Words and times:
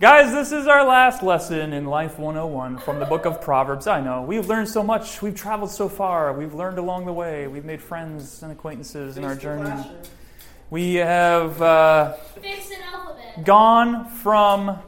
Guys, 0.00 0.32
this 0.32 0.50
is 0.50 0.66
our 0.66 0.82
last 0.82 1.22
lesson 1.22 1.74
in 1.74 1.84
Life 1.84 2.18
101 2.18 2.78
from 2.78 2.98
the 2.98 3.04
book 3.04 3.26
of 3.26 3.42
Proverbs. 3.42 3.86
I 3.86 4.00
know, 4.00 4.22
we've 4.22 4.48
learned 4.48 4.70
so 4.70 4.82
much. 4.82 5.20
We've 5.20 5.34
traveled 5.34 5.70
so 5.70 5.90
far. 5.90 6.32
We've 6.32 6.54
learned 6.54 6.78
along 6.78 7.04
the 7.04 7.12
way. 7.12 7.46
We've 7.48 7.66
made 7.66 7.82
friends 7.82 8.42
and 8.42 8.50
acquaintances 8.50 9.18
in 9.18 9.24
our 9.24 9.34
journey. 9.36 9.70
We 10.70 10.94
have 10.94 11.60
uh, 11.60 12.16
gone 13.44 14.08
from 14.08 14.78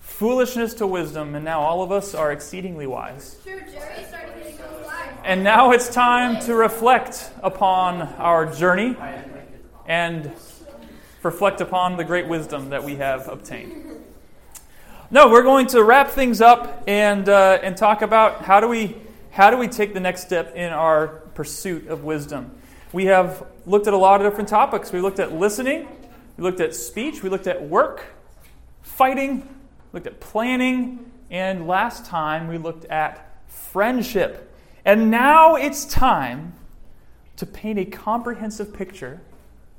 foolishness 0.00 0.72
to 0.76 0.86
wisdom, 0.86 1.34
and 1.34 1.44
now 1.44 1.60
all 1.60 1.82
of 1.82 1.92
us 1.92 2.14
are 2.14 2.32
exceedingly 2.32 2.86
wise. 2.86 3.36
And 5.22 5.44
now 5.44 5.72
it's 5.72 5.90
time 5.90 6.42
to 6.46 6.54
reflect 6.54 7.30
upon 7.42 8.00
our 8.00 8.50
journey 8.50 8.96
and 9.84 10.32
reflect 11.22 11.60
upon 11.60 11.98
the 11.98 12.04
great 12.04 12.26
wisdom 12.26 12.70
that 12.70 12.82
we 12.82 12.96
have 12.96 13.28
obtained. 13.28 13.91
No, 15.12 15.28
we're 15.28 15.42
going 15.42 15.66
to 15.66 15.84
wrap 15.84 16.08
things 16.08 16.40
up 16.40 16.84
and, 16.86 17.28
uh, 17.28 17.58
and 17.62 17.76
talk 17.76 18.00
about 18.00 18.46
how 18.46 18.60
do, 18.60 18.68
we, 18.68 18.96
how 19.30 19.50
do 19.50 19.58
we 19.58 19.68
take 19.68 19.92
the 19.92 20.00
next 20.00 20.22
step 20.22 20.56
in 20.56 20.72
our 20.72 21.08
pursuit 21.34 21.88
of 21.88 22.02
wisdom. 22.02 22.50
We 22.94 23.04
have 23.04 23.46
looked 23.66 23.86
at 23.86 23.92
a 23.92 23.96
lot 23.98 24.22
of 24.22 24.26
different 24.26 24.48
topics. 24.48 24.90
We 24.90 25.02
looked 25.02 25.18
at 25.18 25.30
listening, 25.34 25.86
we 26.38 26.44
looked 26.44 26.60
at 26.60 26.74
speech, 26.74 27.22
we 27.22 27.28
looked 27.28 27.46
at 27.46 27.62
work, 27.62 28.06
fighting, 28.80 29.46
looked 29.92 30.06
at 30.06 30.18
planning, 30.18 31.12
and 31.30 31.68
last 31.68 32.06
time 32.06 32.48
we 32.48 32.56
looked 32.56 32.86
at 32.86 33.36
friendship. 33.48 34.50
And 34.82 35.10
now 35.10 35.56
it's 35.56 35.84
time 35.84 36.54
to 37.36 37.44
paint 37.44 37.78
a 37.78 37.84
comprehensive 37.84 38.72
picture 38.72 39.20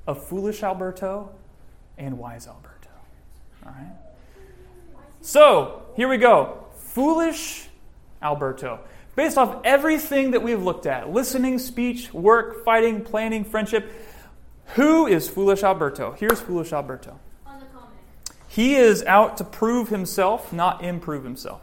of 0.06 0.24
foolish 0.24 0.62
Alberto 0.62 1.32
and 1.98 2.20
wise 2.20 2.46
Alberto. 2.46 2.90
All 3.66 3.72
right? 3.72 4.03
So, 5.24 5.82
here 5.96 6.08
we 6.08 6.18
go. 6.18 6.66
Foolish 6.76 7.68
Alberto. 8.22 8.82
Based 9.16 9.38
off 9.38 9.62
everything 9.64 10.32
that 10.32 10.44
we've 10.44 10.62
looked 10.62 10.86
at 10.86 11.10
listening, 11.12 11.60
speech, 11.60 12.14
work, 12.14 12.64
fighting, 12.66 13.04
planning, 13.04 13.44
friendship 13.44 13.92
who 14.76 15.08
is 15.08 15.30
Foolish 15.30 15.64
Alberto? 15.64 16.12
Here's 16.14 16.42
Foolish 16.42 16.74
Alberto. 16.74 17.20
He 18.48 18.76
is 18.76 19.04
out 19.04 19.38
to 19.38 19.44
prove 19.44 19.90
himself, 19.90 20.52
not 20.54 20.84
improve 20.84 21.24
himself. 21.24 21.62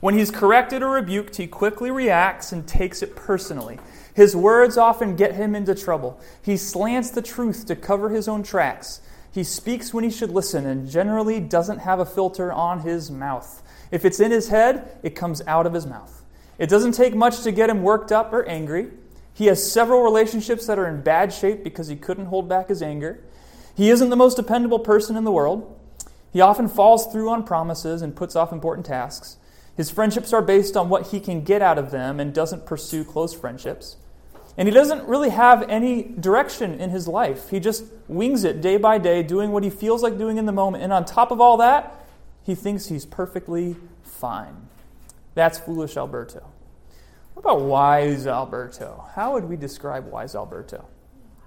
When 0.00 0.16
he's 0.16 0.30
corrected 0.30 0.82
or 0.82 0.90
rebuked, 0.90 1.36
he 1.36 1.46
quickly 1.46 1.90
reacts 1.90 2.52
and 2.52 2.68
takes 2.68 3.02
it 3.02 3.16
personally. 3.16 3.78
His 4.14 4.36
words 4.36 4.76
often 4.76 5.16
get 5.16 5.34
him 5.34 5.54
into 5.54 5.74
trouble. 5.74 6.20
He 6.42 6.56
slants 6.56 7.10
the 7.10 7.22
truth 7.22 7.66
to 7.66 7.76
cover 7.76 8.10
his 8.10 8.28
own 8.28 8.42
tracks. 8.42 9.00
He 9.32 9.44
speaks 9.44 9.92
when 9.92 10.04
he 10.04 10.10
should 10.10 10.30
listen 10.30 10.66
and 10.66 10.88
generally 10.88 11.40
doesn't 11.40 11.78
have 11.78 12.00
a 12.00 12.06
filter 12.06 12.52
on 12.52 12.80
his 12.80 13.10
mouth. 13.10 13.62
If 13.90 14.04
it's 14.04 14.20
in 14.20 14.30
his 14.30 14.48
head, 14.48 14.98
it 15.02 15.14
comes 15.14 15.42
out 15.46 15.66
of 15.66 15.74
his 15.74 15.86
mouth. 15.86 16.22
It 16.58 16.68
doesn't 16.68 16.92
take 16.92 17.14
much 17.14 17.42
to 17.42 17.52
get 17.52 17.70
him 17.70 17.82
worked 17.82 18.12
up 18.12 18.32
or 18.32 18.44
angry. 18.46 18.88
He 19.34 19.46
has 19.46 19.70
several 19.70 20.02
relationships 20.02 20.66
that 20.66 20.78
are 20.78 20.88
in 20.88 21.02
bad 21.02 21.32
shape 21.32 21.62
because 21.62 21.88
he 21.88 21.96
couldn't 21.96 22.26
hold 22.26 22.48
back 22.48 22.68
his 22.68 22.82
anger. 22.82 23.22
He 23.74 23.90
isn't 23.90 24.08
the 24.08 24.16
most 24.16 24.36
dependable 24.36 24.78
person 24.78 25.16
in 25.16 25.24
the 25.24 25.32
world. 25.32 25.78
He 26.32 26.40
often 26.40 26.68
falls 26.68 27.12
through 27.12 27.28
on 27.28 27.44
promises 27.44 28.00
and 28.00 28.16
puts 28.16 28.34
off 28.34 28.52
important 28.52 28.86
tasks. 28.86 29.36
His 29.76 29.90
friendships 29.90 30.32
are 30.32 30.40
based 30.40 30.76
on 30.76 30.88
what 30.88 31.08
he 31.08 31.20
can 31.20 31.42
get 31.42 31.60
out 31.60 31.78
of 31.78 31.90
them 31.90 32.18
and 32.18 32.32
doesn't 32.32 32.64
pursue 32.64 33.04
close 33.04 33.34
friendships. 33.34 33.96
And 34.58 34.66
he 34.66 34.74
doesn't 34.74 35.06
really 35.06 35.30
have 35.30 35.68
any 35.68 36.02
direction 36.02 36.80
in 36.80 36.90
his 36.90 37.06
life. 37.06 37.50
He 37.50 37.60
just 37.60 37.84
wings 38.08 38.44
it 38.44 38.60
day 38.60 38.78
by 38.78 38.98
day, 38.98 39.22
doing 39.22 39.52
what 39.52 39.62
he 39.62 39.70
feels 39.70 40.02
like 40.02 40.16
doing 40.16 40.38
in 40.38 40.46
the 40.46 40.52
moment. 40.52 40.82
And 40.82 40.92
on 40.92 41.04
top 41.04 41.30
of 41.30 41.40
all 41.40 41.58
that, 41.58 42.06
he 42.42 42.54
thinks 42.54 42.86
he's 42.86 43.04
perfectly 43.04 43.76
fine. 44.02 44.68
That's 45.34 45.58
foolish 45.58 45.96
Alberto. 45.96 46.46
What 47.34 47.44
about 47.44 47.60
wise 47.60 48.26
Alberto? 48.26 49.04
How 49.14 49.34
would 49.34 49.44
we 49.44 49.56
describe 49.56 50.06
wise 50.10 50.34
Alberto? 50.34 50.86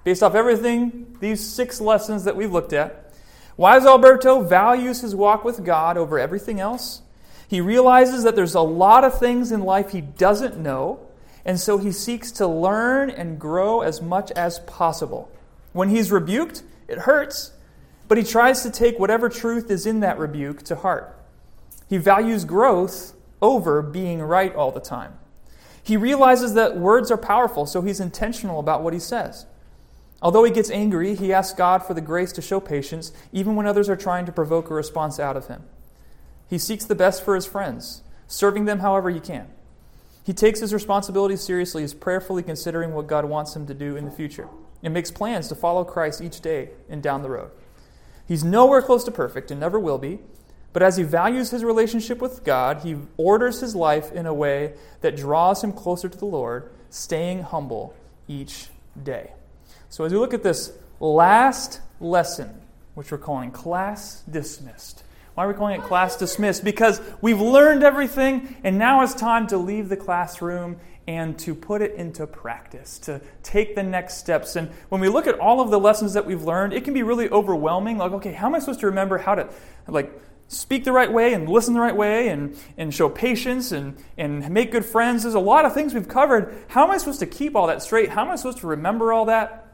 Based 0.03 0.21
off 0.21 0.35
everything, 0.35 1.17
these 1.19 1.43
six 1.43 1.81
lessons 1.81 2.25
that 2.25 2.35
we've 2.35 2.51
looked 2.51 2.73
at, 2.73 3.11
wise 3.57 3.85
Alberto 3.87 4.43
values 4.43 5.01
his 5.01 5.15
walk 5.15 5.43
with 5.43 5.65
God 5.65 5.97
over 5.97 6.19
everything 6.19 6.59
else. 6.59 7.01
He 7.47 7.59
realizes 7.59 8.23
that 8.23 8.35
there's 8.35 8.53
a 8.53 8.61
lot 8.61 9.03
of 9.03 9.17
things 9.17 9.51
in 9.51 9.61
life 9.61 9.89
he 9.91 10.01
doesn't 10.01 10.57
know 10.57 10.99
and 11.45 11.59
so 11.59 11.77
he 11.77 11.91
seeks 11.91 12.31
to 12.33 12.47
learn 12.47 13.09
and 13.09 13.39
grow 13.39 13.81
as 13.81 14.01
much 14.01 14.31
as 14.31 14.59
possible. 14.59 15.31
When 15.73 15.89
he's 15.89 16.11
rebuked, 16.11 16.63
it 16.87 16.99
hurts, 16.99 17.51
but 18.07 18.17
he 18.17 18.23
tries 18.23 18.63
to 18.63 18.71
take 18.71 18.99
whatever 18.99 19.29
truth 19.29 19.69
is 19.69 19.85
in 19.85 19.99
that 20.01 20.17
rebuke 20.17 20.63
to 20.63 20.75
heart. 20.75 21.15
He 21.87 21.97
values 21.97 22.45
growth 22.45 23.13
over 23.41 23.81
being 23.81 24.21
right 24.21 24.53
all 24.53 24.71
the 24.71 24.79
time. 24.79 25.13
He 25.81 25.97
realizes 25.97 26.53
that 26.53 26.77
words 26.77 27.09
are 27.09 27.17
powerful, 27.17 27.65
so 27.65 27.81
he's 27.81 27.99
intentional 27.99 28.59
about 28.59 28.83
what 28.83 28.93
he 28.93 28.99
says. 28.99 29.45
Although 30.21 30.43
he 30.43 30.51
gets 30.51 30.69
angry, 30.69 31.15
he 31.15 31.31
asks 31.31 31.57
God 31.57 31.79
for 31.83 31.93
the 31.93 32.01
grace 32.01 32.31
to 32.33 32.41
show 32.41 32.59
patience, 32.59 33.11
even 33.31 33.55
when 33.55 33.65
others 33.65 33.89
are 33.89 33.95
trying 33.95 34.25
to 34.25 34.31
provoke 34.31 34.69
a 34.69 34.73
response 34.73 35.19
out 35.19 35.37
of 35.37 35.47
him. 35.47 35.63
He 36.49 36.57
seeks 36.57 36.85
the 36.85 36.95
best 36.95 37.23
for 37.23 37.35
his 37.35 37.45
friends, 37.45 38.03
serving 38.27 38.65
them 38.65 38.79
however 38.79 39.09
he 39.09 39.19
can. 39.19 39.47
He 40.23 40.33
takes 40.33 40.59
his 40.59 40.73
responsibility 40.73 41.35
seriously, 41.35 41.83
is 41.83 41.93
prayerfully 41.93 42.43
considering 42.43 42.93
what 42.93 43.07
God 43.07 43.25
wants 43.25 43.55
him 43.55 43.65
to 43.67 43.73
do 43.73 43.95
in 43.95 44.05
the 44.05 44.11
future, 44.11 44.47
and 44.83 44.93
makes 44.93 45.11
plans 45.11 45.47
to 45.47 45.55
follow 45.55 45.83
Christ 45.83 46.21
each 46.21 46.41
day 46.41 46.69
and 46.89 47.01
down 47.01 47.23
the 47.23 47.29
road. 47.29 47.51
He's 48.27 48.43
nowhere 48.43 48.81
close 48.81 49.03
to 49.05 49.11
perfect 49.11 49.49
and 49.49 49.59
never 49.59 49.79
will 49.79 49.97
be, 49.97 50.19
but 50.71 50.83
as 50.83 50.97
he 50.97 51.03
values 51.03 51.49
his 51.49 51.63
relationship 51.63 52.21
with 52.21 52.43
God, 52.43 52.81
he 52.83 52.95
orders 53.17 53.59
his 53.59 53.75
life 53.75 54.11
in 54.11 54.25
a 54.25 54.33
way 54.33 54.73
that 55.01 55.15
draws 55.15 55.63
him 55.63 55.73
closer 55.73 56.07
to 56.07 56.17
the 56.17 56.25
Lord, 56.25 56.69
staying 56.89 57.41
humble 57.41 57.95
each 58.27 58.67
day. 59.01 59.31
So, 59.89 60.03
as 60.03 60.11
we 60.11 60.19
look 60.19 60.35
at 60.35 60.43
this 60.43 60.73
last 60.99 61.81
lesson, 61.99 62.61
which 62.93 63.11
we're 63.11 63.17
calling 63.17 63.49
Class 63.49 64.21
Dismissed, 64.29 65.03
why 65.39 65.45
are 65.45 65.47
we 65.47 65.53
calling 65.53 65.79
it 65.79 65.83
class 65.83 66.17
dismissed? 66.17 66.65
Because 66.65 66.99
we've 67.21 67.39
learned 67.39 67.81
everything, 67.81 68.57
and 68.61 68.77
now 68.77 69.03
it's 69.03 69.13
time 69.13 69.47
to 69.47 69.57
leave 69.57 69.87
the 69.87 69.95
classroom 69.95 70.75
and 71.07 71.39
to 71.39 71.55
put 71.55 71.81
it 71.81 71.95
into 71.95 72.27
practice, 72.27 72.99
to 72.99 73.21
take 73.41 73.73
the 73.73 73.81
next 73.81 74.15
steps. 74.17 74.57
And 74.57 74.69
when 74.89 74.99
we 74.99 75.07
look 75.07 75.27
at 75.27 75.39
all 75.39 75.61
of 75.61 75.69
the 75.69 75.79
lessons 75.79 76.11
that 76.15 76.25
we've 76.25 76.43
learned, 76.43 76.73
it 76.73 76.83
can 76.83 76.93
be 76.93 77.03
really 77.03 77.29
overwhelming. 77.29 77.97
Like, 77.97 78.11
okay, 78.11 78.33
how 78.33 78.47
am 78.47 78.55
I 78.55 78.59
supposed 78.59 78.81
to 78.81 78.87
remember 78.87 79.17
how 79.17 79.35
to, 79.35 79.49
like, 79.87 80.11
speak 80.49 80.83
the 80.83 80.91
right 80.91 81.09
way 81.09 81.33
and 81.33 81.47
listen 81.47 81.73
the 81.73 81.79
right 81.79 81.95
way 81.95 82.27
and, 82.27 82.57
and 82.77 82.93
show 82.93 83.07
patience 83.07 83.71
and, 83.71 83.95
and 84.17 84.49
make 84.49 84.73
good 84.73 84.83
friends? 84.83 85.23
There's 85.23 85.35
a 85.35 85.39
lot 85.39 85.63
of 85.63 85.73
things 85.73 85.93
we've 85.93 86.09
covered. 86.09 86.53
How 86.67 86.83
am 86.83 86.91
I 86.91 86.97
supposed 86.97 87.21
to 87.21 87.25
keep 87.25 87.55
all 87.55 87.67
that 87.67 87.81
straight? 87.81 88.09
How 88.09 88.25
am 88.25 88.29
I 88.29 88.35
supposed 88.35 88.57
to 88.57 88.67
remember 88.67 89.13
all 89.13 89.23
that? 89.27 89.67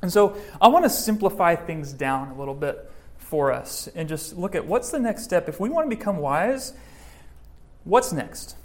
And 0.00 0.10
so 0.10 0.38
I 0.58 0.68
want 0.68 0.86
to 0.86 0.90
simplify 0.90 1.54
things 1.54 1.92
down 1.92 2.30
a 2.30 2.38
little 2.38 2.54
bit 2.54 2.88
for 3.32 3.50
us 3.50 3.88
and 3.94 4.10
just 4.10 4.36
look 4.36 4.54
at 4.54 4.66
what's 4.66 4.90
the 4.90 4.98
next 4.98 5.24
step. 5.24 5.48
If 5.48 5.58
we 5.58 5.70
want 5.70 5.88
to 5.90 5.96
become 5.96 6.18
wise, 6.18 6.74
what's 7.84 8.12
next? 8.12 8.56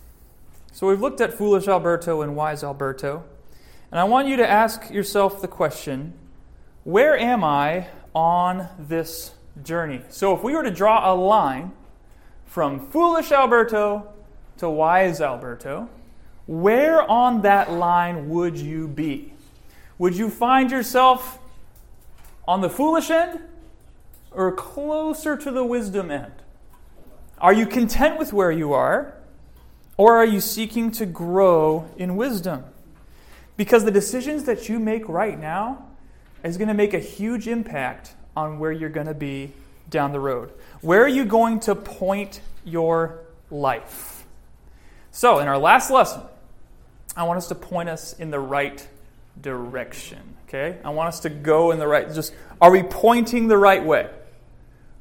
So 0.73 0.87
we've 0.87 0.99
looked 0.99 1.21
at 1.21 1.33
foolish 1.33 1.69
Alberto 1.69 2.21
and 2.21 2.35
wise 2.35 2.65
Alberto. 2.65 3.23
And 3.91 3.97
I 3.97 4.03
want 4.03 4.27
you 4.27 4.35
to 4.35 4.45
ask 4.45 4.89
yourself 4.91 5.41
the 5.41 5.47
question 5.47 6.11
where 6.83 7.17
am 7.17 7.45
I 7.45 7.87
on 8.13 8.67
this 8.77 9.31
journey? 9.63 10.01
So 10.09 10.35
if 10.35 10.43
we 10.43 10.53
were 10.53 10.63
to 10.63 10.71
draw 10.71 11.13
a 11.13 11.15
line 11.15 11.71
from 12.45 12.89
foolish 12.89 13.31
Alberto 13.31 14.05
to 14.57 14.69
wise 14.69 15.21
Alberto, 15.21 15.87
where 16.45 17.09
on 17.09 17.43
that 17.43 17.71
line 17.71 18.27
would 18.27 18.57
you 18.57 18.89
be? 18.89 19.31
Would 19.97 20.17
you 20.17 20.29
find 20.29 20.69
yourself 20.71 21.39
on 22.45 22.59
the 22.59 22.69
foolish 22.69 23.09
end 23.09 23.39
or 24.37 24.51
closer 24.51 25.35
to 25.35 25.51
the 25.51 25.65
wisdom 25.65 26.11
end? 26.11 26.31
Are 27.39 27.53
you 27.53 27.65
content 27.65 28.17
with 28.17 28.31
where 28.31 28.51
you 28.51 28.71
are, 28.71 29.15
or 29.97 30.15
are 30.15 30.25
you 30.25 30.39
seeking 30.39 30.91
to 30.91 31.05
grow 31.05 31.89
in 31.97 32.15
wisdom? 32.15 32.63
Because 33.57 33.83
the 33.83 33.91
decisions 33.91 34.43
that 34.43 34.69
you 34.69 34.79
make 34.79 35.09
right 35.09 35.39
now 35.39 35.85
is 36.43 36.57
going 36.57 36.67
to 36.67 36.73
make 36.75 36.93
a 36.93 36.99
huge 36.99 37.47
impact 37.47 38.13
on 38.35 38.59
where 38.59 38.71
you're 38.71 38.89
going 38.89 39.07
to 39.07 39.15
be 39.15 39.51
down 39.89 40.11
the 40.11 40.19
road. 40.19 40.51
Where 40.81 41.03
are 41.03 41.09
you 41.09 41.25
going 41.25 41.59
to 41.61 41.73
point 41.73 42.41
your 42.63 43.19
life? 43.49 44.25
So, 45.11 45.39
in 45.39 45.47
our 45.47 45.57
last 45.57 45.89
lesson, 45.89 46.21
I 47.15 47.23
want 47.23 47.37
us 47.37 47.47
to 47.47 47.55
point 47.55 47.89
us 47.89 48.13
in 48.13 48.29
the 48.29 48.39
right 48.39 48.87
direction. 49.41 50.19
Okay? 50.47 50.77
I 50.83 50.91
want 50.91 51.07
us 51.07 51.21
to 51.21 51.29
go 51.29 51.71
in 51.71 51.79
the 51.79 51.87
right 51.87 52.13
just 52.13 52.33
are 52.61 52.71
we 52.71 52.83
pointing 52.83 53.47
the 53.47 53.57
right 53.57 53.83
way? 53.83 54.09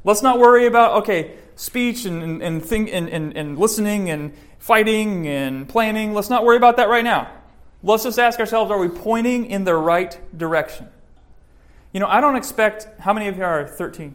Let's 0.07 0.23
not 0.23 0.39
worry 0.39 0.67
about, 0.67 1.03
okay, 1.03 1.33
speech 1.57 2.05
and, 2.05 2.41
and, 2.41 2.65
think, 2.65 2.91
and, 2.93 3.09
and, 3.11 3.37
and 3.37 3.59
listening 3.59 4.09
and 4.09 4.33
fighting 4.61 5.27
and 5.27 5.69
planning. 5.69 6.15
Let's 6.15 6.31
not 6.31 6.45
worry 6.45 6.57
about 6.57 6.77
that 6.77 6.89
right 6.89 7.03
now. 7.03 7.29
Let's 7.83 8.05
just 8.05 8.17
ask 8.17 8.39
ourselves 8.39 8.71
are 8.71 8.79
we 8.79 8.89
pointing 8.89 9.47
in 9.47 9.65
the 9.65 9.75
right 9.75 10.17
direction? 10.39 10.89
You 11.93 11.99
know, 11.99 12.07
I 12.07 12.21
don't 12.21 12.37
expect, 12.37 12.87
how 13.01 13.13
many 13.13 13.27
of 13.27 13.37
you 13.37 13.43
are 13.43 13.67
13? 13.67 14.15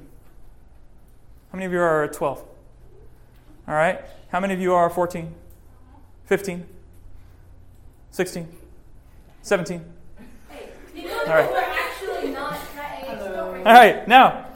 How 1.51 1.57
many 1.57 1.65
of 1.65 1.73
you 1.73 1.81
are 1.81 2.07
12? 2.07 2.39
All 3.67 3.73
right? 3.73 3.99
How 4.29 4.39
many 4.39 4.53
of 4.53 4.61
you 4.61 4.73
are 4.73 4.89
14? 4.89 5.35
15? 6.25 6.65
16? 8.11 8.47
17? 9.41 9.85
All 10.95 11.25
right. 11.27 11.49
All 13.65 13.73
right, 13.73 14.07
now. 14.07 14.50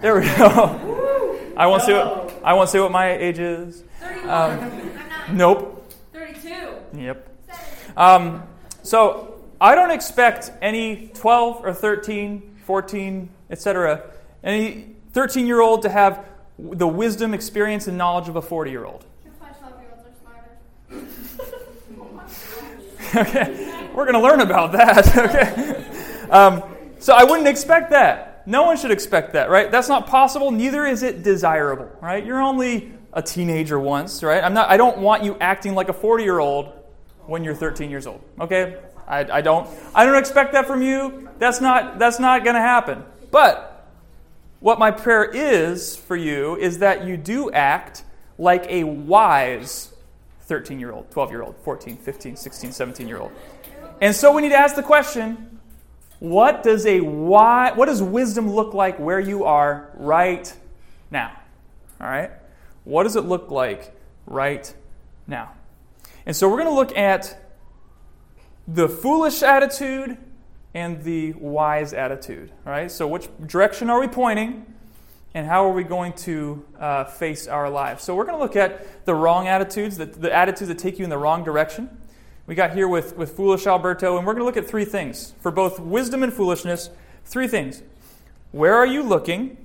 27. 0.00 0.02
There 0.02 0.14
we 0.14 0.26
go. 0.36 1.52
I 1.56 1.66
won't 1.66 1.82
say 1.82 1.92
what 1.92 2.40
I 2.42 2.54
won't 2.54 2.70
say 2.70 2.80
what 2.80 2.90
my 2.90 3.12
age 3.12 3.38
is. 3.38 3.84
Um, 4.26 4.90
nope. 5.32 5.92
32. 6.12 6.98
Yep. 6.98 7.28
Um, 7.96 8.42
so 8.82 9.42
I 9.60 9.74
don't 9.74 9.90
expect 9.90 10.52
any 10.62 11.08
12 11.14 11.64
or 11.64 11.74
13, 11.74 12.56
14, 12.64 13.28
etc., 13.50 14.10
any 14.42 14.96
13 15.12 15.46
year 15.46 15.60
old 15.60 15.82
to 15.82 15.90
have 15.90 16.24
the 16.58 16.88
wisdom, 16.88 17.34
experience, 17.34 17.86
and 17.86 17.98
knowledge 17.98 18.28
of 18.28 18.36
a 18.36 18.42
40 18.42 18.70
year 18.70 18.84
old. 18.84 19.04
okay, 23.16 23.88
we're 23.94 24.04
going 24.04 24.14
to 24.14 24.20
learn 24.20 24.40
about 24.40 24.72
that. 24.72 25.16
okay. 25.16 26.30
Um, 26.30 26.62
so 27.00 27.12
I 27.12 27.24
wouldn't 27.24 27.48
expect 27.48 27.90
that. 27.90 28.29
No 28.46 28.64
one 28.64 28.76
should 28.76 28.90
expect 28.90 29.32
that, 29.34 29.50
right? 29.50 29.70
That's 29.70 29.88
not 29.88 30.06
possible. 30.06 30.50
Neither 30.50 30.86
is 30.86 31.02
it 31.02 31.22
desirable, 31.22 31.90
right? 32.00 32.24
You're 32.24 32.40
only 32.40 32.92
a 33.12 33.22
teenager 33.22 33.78
once, 33.78 34.22
right? 34.22 34.42
I'm 34.42 34.54
not. 34.54 34.70
I 34.70 34.76
don't 34.76 34.98
want 34.98 35.24
you 35.24 35.36
acting 35.40 35.74
like 35.74 35.88
a 35.88 35.92
40 35.92 36.24
year 36.24 36.38
old 36.38 36.72
when 37.26 37.44
you're 37.44 37.54
13 37.54 37.90
years 37.90 38.06
old. 38.06 38.22
Okay, 38.40 38.78
I, 39.06 39.38
I 39.38 39.40
don't. 39.40 39.68
I 39.94 40.04
don't 40.04 40.16
expect 40.16 40.52
that 40.52 40.66
from 40.66 40.82
you. 40.82 41.28
That's 41.38 41.60
not. 41.60 41.98
That's 41.98 42.20
not 42.20 42.44
going 42.44 42.54
to 42.54 42.62
happen. 42.62 43.04
But 43.30 43.88
what 44.60 44.78
my 44.78 44.90
prayer 44.90 45.24
is 45.24 45.96
for 45.96 46.16
you 46.16 46.56
is 46.56 46.78
that 46.78 47.04
you 47.06 47.16
do 47.16 47.50
act 47.50 48.04
like 48.38 48.66
a 48.68 48.84
wise 48.84 49.92
13 50.42 50.80
year 50.80 50.92
old, 50.92 51.10
12 51.10 51.30
year 51.30 51.42
old, 51.42 51.56
14, 51.62 51.96
15, 51.96 52.36
16, 52.36 52.72
17 52.72 53.08
year 53.08 53.18
old. 53.18 53.32
And 54.00 54.14
so 54.14 54.32
we 54.32 54.42
need 54.42 54.48
to 54.48 54.58
ask 54.58 54.74
the 54.74 54.82
question 54.82 55.59
what 56.20 56.62
does 56.62 56.86
a 56.86 57.00
why, 57.00 57.72
what 57.72 57.86
does 57.86 58.02
wisdom 58.02 58.50
look 58.50 58.74
like 58.74 58.98
where 58.98 59.18
you 59.18 59.44
are 59.44 59.90
right 59.94 60.54
now? 61.10 61.32
All 62.00 62.06
right? 62.06 62.30
What 62.84 63.02
does 63.02 63.16
it 63.16 63.22
look 63.22 63.50
like 63.50 63.94
right 64.26 64.72
now? 65.26 65.52
And 66.26 66.36
so 66.36 66.48
we're 66.48 66.58
going 66.58 66.68
to 66.68 66.74
look 66.74 66.96
at 66.96 67.42
the 68.68 68.88
foolish 68.88 69.42
attitude 69.42 70.18
and 70.74 71.02
the 71.02 71.32
wise 71.32 71.92
attitude. 71.92 72.52
All 72.66 72.72
right? 72.72 72.90
So 72.90 73.08
which 73.08 73.28
direction 73.46 73.90
are 73.90 73.98
we 73.98 74.06
pointing? 74.06 74.66
And 75.32 75.46
how 75.46 75.64
are 75.64 75.72
we 75.72 75.84
going 75.84 76.12
to 76.14 76.64
uh, 76.78 77.04
face 77.04 77.46
our 77.46 77.70
lives? 77.70 78.02
So, 78.02 78.16
we're 78.16 78.24
going 78.24 78.36
to 78.36 78.42
look 78.42 78.56
at 78.56 79.06
the 79.06 79.14
wrong 79.14 79.46
attitudes, 79.46 79.96
the, 79.96 80.06
the 80.06 80.34
attitudes 80.34 80.66
that 80.66 80.78
take 80.78 80.98
you 80.98 81.04
in 81.04 81.10
the 81.10 81.18
wrong 81.18 81.44
direction 81.44 81.88
we 82.50 82.56
got 82.56 82.72
here 82.72 82.88
with, 82.88 83.16
with 83.16 83.36
foolish 83.36 83.64
Alberto, 83.68 84.18
and 84.18 84.26
we're 84.26 84.32
going 84.32 84.40
to 84.40 84.44
look 84.44 84.56
at 84.56 84.66
three 84.66 84.84
things 84.84 85.34
for 85.40 85.52
both 85.52 85.78
wisdom 85.78 86.24
and 86.24 86.32
foolishness. 86.32 86.90
Three 87.24 87.46
things. 87.46 87.80
Where 88.50 88.74
are 88.74 88.86
you 88.86 89.04
looking? 89.04 89.56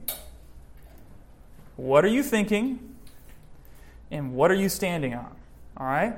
What 1.77 2.05
are 2.05 2.09
you 2.09 2.21
thinking? 2.21 2.95
And 4.11 4.35
what 4.35 4.51
are 4.51 4.55
you 4.55 4.69
standing 4.69 5.15
on? 5.15 5.35
All 5.77 5.87
right? 5.87 6.13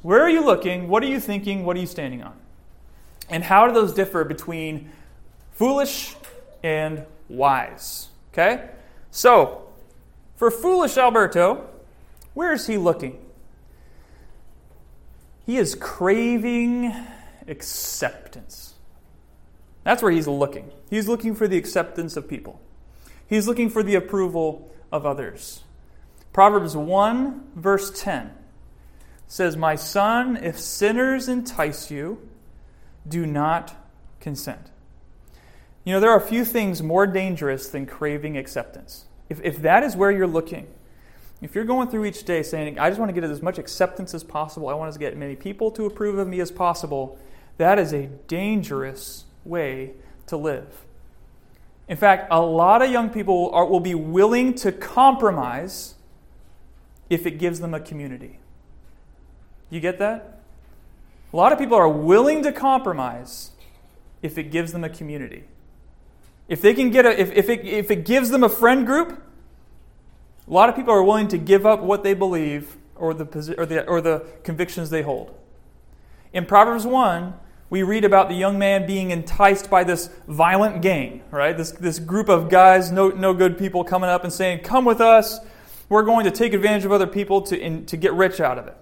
Where 0.00 0.22
are 0.22 0.30
you 0.30 0.42
looking? 0.42 0.88
What 0.88 1.02
are 1.02 1.06
you 1.06 1.20
thinking? 1.20 1.66
What 1.66 1.76
are 1.76 1.80
you 1.80 1.86
standing 1.86 2.22
on? 2.22 2.34
And 3.28 3.44
how 3.44 3.66
do 3.66 3.74
those 3.74 3.92
differ 3.92 4.24
between 4.24 4.90
foolish 5.52 6.16
and 6.62 7.04
wise? 7.28 8.08
Okay? 8.32 8.70
So, 9.10 9.68
for 10.36 10.50
foolish 10.50 10.96
Alberto, 10.96 11.68
where 12.32 12.54
is 12.54 12.66
he 12.68 12.78
looking? 12.78 13.18
He 15.46 15.58
is 15.58 15.76
craving 15.76 16.92
acceptance. 17.46 18.74
That's 19.84 20.02
where 20.02 20.10
he's 20.10 20.26
looking. 20.26 20.72
He's 20.90 21.06
looking 21.06 21.36
for 21.36 21.46
the 21.46 21.56
acceptance 21.56 22.16
of 22.16 22.28
people, 22.28 22.60
he's 23.28 23.46
looking 23.46 23.70
for 23.70 23.82
the 23.82 23.94
approval 23.94 24.74
of 24.90 25.06
others. 25.06 25.62
Proverbs 26.32 26.76
1, 26.76 27.52
verse 27.54 27.98
10 27.98 28.30
says, 29.26 29.56
My 29.56 29.74
son, 29.74 30.36
if 30.36 30.60
sinners 30.60 31.28
entice 31.28 31.90
you, 31.90 32.28
do 33.08 33.24
not 33.24 33.74
consent. 34.20 34.70
You 35.84 35.94
know, 35.94 36.00
there 36.00 36.10
are 36.10 36.18
a 36.18 36.26
few 36.26 36.44
things 36.44 36.82
more 36.82 37.06
dangerous 37.06 37.68
than 37.68 37.86
craving 37.86 38.36
acceptance. 38.36 39.06
If, 39.30 39.40
if 39.42 39.62
that 39.62 39.82
is 39.82 39.96
where 39.96 40.10
you're 40.10 40.26
looking, 40.26 40.66
if 41.42 41.54
you're 41.54 41.64
going 41.64 41.88
through 41.88 42.06
each 42.06 42.24
day 42.24 42.42
saying, 42.42 42.78
I 42.78 42.88
just 42.88 42.98
want 42.98 43.14
to 43.14 43.20
get 43.20 43.28
as 43.28 43.42
much 43.42 43.58
acceptance 43.58 44.14
as 44.14 44.24
possible, 44.24 44.68
I 44.68 44.74
want 44.74 44.92
to 44.92 44.98
get 44.98 45.12
as 45.12 45.18
many 45.18 45.36
people 45.36 45.70
to 45.72 45.84
approve 45.84 46.18
of 46.18 46.28
me 46.28 46.40
as 46.40 46.50
possible, 46.50 47.18
that 47.58 47.78
is 47.78 47.92
a 47.92 48.06
dangerous 48.26 49.24
way 49.44 49.92
to 50.26 50.36
live. 50.36 50.84
In 51.88 51.96
fact, 51.96 52.28
a 52.30 52.40
lot 52.40 52.82
of 52.82 52.90
young 52.90 53.10
people 53.10 53.50
are, 53.52 53.66
will 53.66 53.80
be 53.80 53.94
willing 53.94 54.54
to 54.54 54.72
compromise 54.72 55.94
if 57.08 57.26
it 57.26 57.32
gives 57.32 57.60
them 57.60 57.74
a 57.74 57.80
community. 57.80 58.40
You 59.70 59.80
get 59.80 59.98
that? 59.98 60.40
A 61.32 61.36
lot 61.36 61.52
of 61.52 61.58
people 61.58 61.76
are 61.76 61.88
willing 61.88 62.42
to 62.42 62.52
compromise 62.52 63.50
if 64.22 64.38
it 64.38 64.44
gives 64.50 64.72
them 64.72 64.84
a 64.84 64.88
community. 64.88 65.44
If 66.48 66.62
they 66.62 66.74
can 66.74 66.90
get 66.90 67.04
a, 67.04 67.20
if, 67.20 67.32
if, 67.32 67.48
it, 67.48 67.64
if 67.64 67.90
it 67.90 68.04
gives 68.04 68.30
them 68.30 68.42
a 68.42 68.48
friend 68.48 68.86
group, 68.86 69.22
a 70.48 70.52
lot 70.52 70.68
of 70.68 70.76
people 70.76 70.92
are 70.92 71.02
willing 71.02 71.28
to 71.28 71.38
give 71.38 71.66
up 71.66 71.80
what 71.80 72.02
they 72.02 72.14
believe 72.14 72.76
or 72.94 73.12
the, 73.14 73.54
or 73.58 73.66
the, 73.66 73.86
or 73.86 74.00
the 74.00 74.26
convictions 74.44 74.90
they 74.90 75.02
hold. 75.02 75.34
In 76.32 76.46
Proverbs 76.46 76.86
1, 76.86 77.34
we 77.68 77.82
read 77.82 78.04
about 78.04 78.28
the 78.28 78.34
young 78.34 78.58
man 78.58 78.86
being 78.86 79.10
enticed 79.10 79.68
by 79.68 79.82
this 79.82 80.08
violent 80.28 80.82
gang, 80.82 81.22
right? 81.30 81.56
This, 81.56 81.72
this 81.72 81.98
group 81.98 82.28
of 82.28 82.48
guys, 82.48 82.92
no, 82.92 83.08
no 83.08 83.34
good 83.34 83.58
people, 83.58 83.82
coming 83.82 84.08
up 84.08 84.22
and 84.22 84.32
saying, 84.32 84.60
Come 84.60 84.84
with 84.84 85.00
us. 85.00 85.40
We're 85.88 86.02
going 86.02 86.24
to 86.24 86.30
take 86.30 86.52
advantage 86.52 86.84
of 86.84 86.92
other 86.92 87.06
people 87.06 87.42
to, 87.42 87.58
in, 87.58 87.86
to 87.86 87.96
get 87.96 88.12
rich 88.12 88.40
out 88.40 88.58
of 88.58 88.66
it. 88.66 88.76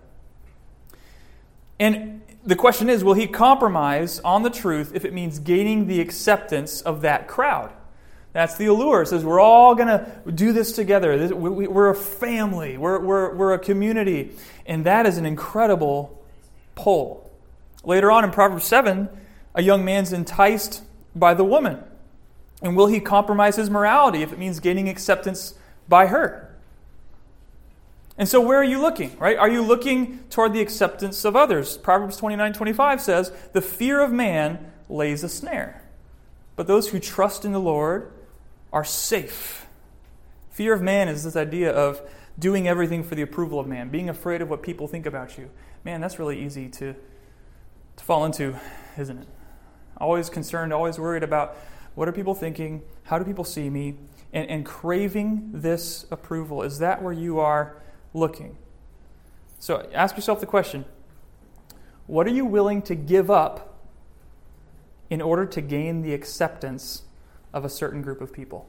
And 1.79 2.23
the 2.45 2.57
question 2.57 2.91
is 2.91 3.03
will 3.03 3.15
he 3.15 3.27
compromise 3.27 4.21
on 4.21 4.43
the 4.43 4.51
truth 4.51 4.93
if 4.95 5.05
it 5.05 5.13
means 5.13 5.39
gaining 5.39 5.87
the 5.87 6.01
acceptance 6.01 6.81
of 6.81 7.01
that 7.03 7.27
crowd? 7.27 7.73
That's 8.35 8.57
the 8.57 8.67
allure. 8.67 9.03
It 9.03 9.07
says 9.07 9.25
we're 9.25 9.41
all 9.41 9.77
going 9.77 9.87
to 9.87 10.33
do 10.33 10.53
this 10.53 10.73
together. 10.73 11.35
We're 11.35 11.89
a 11.89 11.95
family, 11.95 12.77
we're, 12.77 12.99
we're, 12.99 13.33
we're 13.33 13.55
a 13.55 13.59
community. 13.61 14.33
And 14.67 14.85
that 14.87 15.07
is 15.07 15.17
an 15.17 15.25
incredible 15.25 16.21
pull. 16.75 17.31
Later 17.85 18.11
on 18.11 18.25
in 18.25 18.33
Proverbs 18.33 18.65
7, 18.65 19.09
a 19.55 19.63
young 19.63 19.85
man's 19.85 20.13
enticed 20.13 20.83
by 21.15 21.33
the 21.33 21.45
woman. 21.45 21.79
And 22.61 22.77
will 22.77 22.89
he 22.89 22.99
compromise 22.99 23.55
his 23.55 23.71
morality 23.71 24.23
if 24.23 24.33
it 24.33 24.39
means 24.39 24.59
gaining 24.59 24.89
acceptance 24.89 25.55
by 25.89 26.09
her? 26.09 26.57
And 28.19 28.29
so, 28.29 28.41
where 28.41 28.59
are 28.59 28.65
you 28.65 28.81
looking, 28.81 29.17
right? 29.19 29.37
Are 29.37 29.51
you 29.51 29.63
looking 29.63 30.25
toward 30.31 30.53
the 30.53 30.61
acceptance 30.61 31.25
of 31.25 31.37
others? 31.37 31.77
Proverbs 31.77 32.17
29 32.17 32.53
25 32.53 33.01
says, 33.01 33.33
The 33.53 33.61
fear 33.61 34.01
of 34.01 34.13
man 34.13 34.73
lays 34.89 35.23
a 35.23 35.29
snare, 35.29 35.83
but 36.57 36.67
those 36.67 36.89
who 36.89 36.99
trust 36.99 37.45
in 37.45 37.53
the 37.53 37.61
Lord 37.61 38.11
are 38.75 38.85
safe. 38.85 39.67
Fear 40.51 40.75
of 40.75 40.83
man 40.83 41.09
is 41.09 41.23
this 41.23 41.37
idea 41.37 41.71
of 41.71 42.03
doing 42.37 42.67
everything 42.67 43.05
for 43.05 43.15
the 43.15 43.23
approval 43.23 43.61
of 43.61 43.69
man, 43.69 43.89
being 43.89 44.09
afraid 44.09 44.43
of 44.43 44.51
what 44.51 44.63
people 44.63 44.89
think 44.89 45.07
about 45.07 45.39
you. 45.39 45.49
Man, 45.85 46.01
that's 46.01 46.19
really 46.19 46.45
easy 46.45 46.69
to, 46.69 46.95
to 47.97 48.05
fall 48.05 48.25
into, 48.25 48.59
isn't 48.99 49.17
it? 49.17 49.29
Always 49.99 50.29
concerned, 50.29 50.73
always 50.73 50.99
worried 50.99 51.23
about 51.23 51.57
what 51.95 52.09
are 52.09 52.13
people 52.13 52.35
thinking? 52.35 52.83
How 53.05 53.17
do 53.17 53.25
people 53.25 53.45
see 53.45 53.71
me? 53.71 53.95
And, 54.33 54.51
and 54.51 54.67
craving 54.67 55.51
this 55.53 56.07
approval. 56.11 56.65
Is 56.65 56.81
that 56.81 57.01
where 57.01 57.13
you 57.13 57.39
are 57.39 57.81
looking? 58.13 58.59
So 59.61 59.89
ask 59.95 60.17
yourself 60.17 60.41
the 60.41 60.47
question 60.47 60.85
what 62.09 62.27
are 62.27 62.31
you 62.31 62.45
willing 62.45 62.83
to 62.83 62.97
give 62.97 63.31
up 63.31 63.79
in 65.09 65.23
order 65.23 65.47
to 65.47 65.61
gain 65.61 66.03
the 66.03 66.13
acceptance 66.13 67.05
of 67.55 67.65
a 67.65 67.69
certain 67.71 68.03
group 68.03 68.21
of 68.21 68.33
people. 68.33 68.69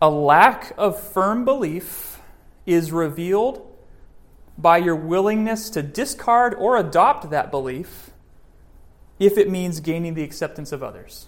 A 0.00 0.08
lack 0.08 0.72
of 0.78 0.98
firm 0.98 1.44
belief 1.44 2.20
is 2.64 2.92
revealed 2.92 3.66
by 4.56 4.78
your 4.78 4.94
willingness 4.96 5.68
to 5.70 5.82
discard 5.82 6.54
or 6.54 6.76
adopt 6.76 7.30
that 7.30 7.50
belief 7.50 8.10
if 9.18 9.36
it 9.36 9.50
means 9.50 9.80
gaining 9.80 10.14
the 10.14 10.22
acceptance 10.22 10.72
of 10.72 10.82
others. 10.82 11.26